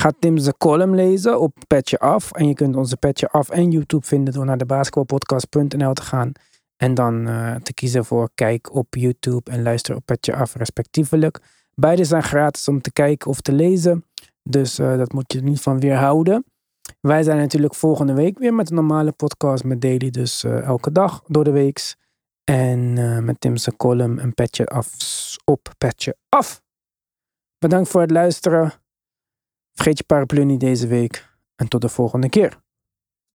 [0.00, 2.32] Ga Tim zijn column lezen op Petje Af.
[2.32, 6.32] En je kunt onze Petje Af en YouTube vinden door naar de basketbalpodcast.nl te gaan.
[6.76, 11.38] En dan eh, te kiezen voor kijk op YouTube en luister op Petje Af respectievelijk.
[11.74, 14.04] Beide zijn gratis om te kijken of te lezen.
[14.42, 16.44] Dus eh, dat moet je er niet van weerhouden.
[17.00, 20.10] Wij zijn natuurlijk volgende week weer met een normale podcast met Daily.
[20.10, 21.96] Dus eh, elke dag door de weeks.
[22.44, 22.94] En
[23.24, 24.88] met Tim's column en petje af
[25.44, 26.62] op petje af.
[27.58, 28.72] Bedankt voor het luisteren.
[29.80, 31.28] Vergeet je paraplu niet deze week.
[31.56, 32.60] En tot de volgende keer.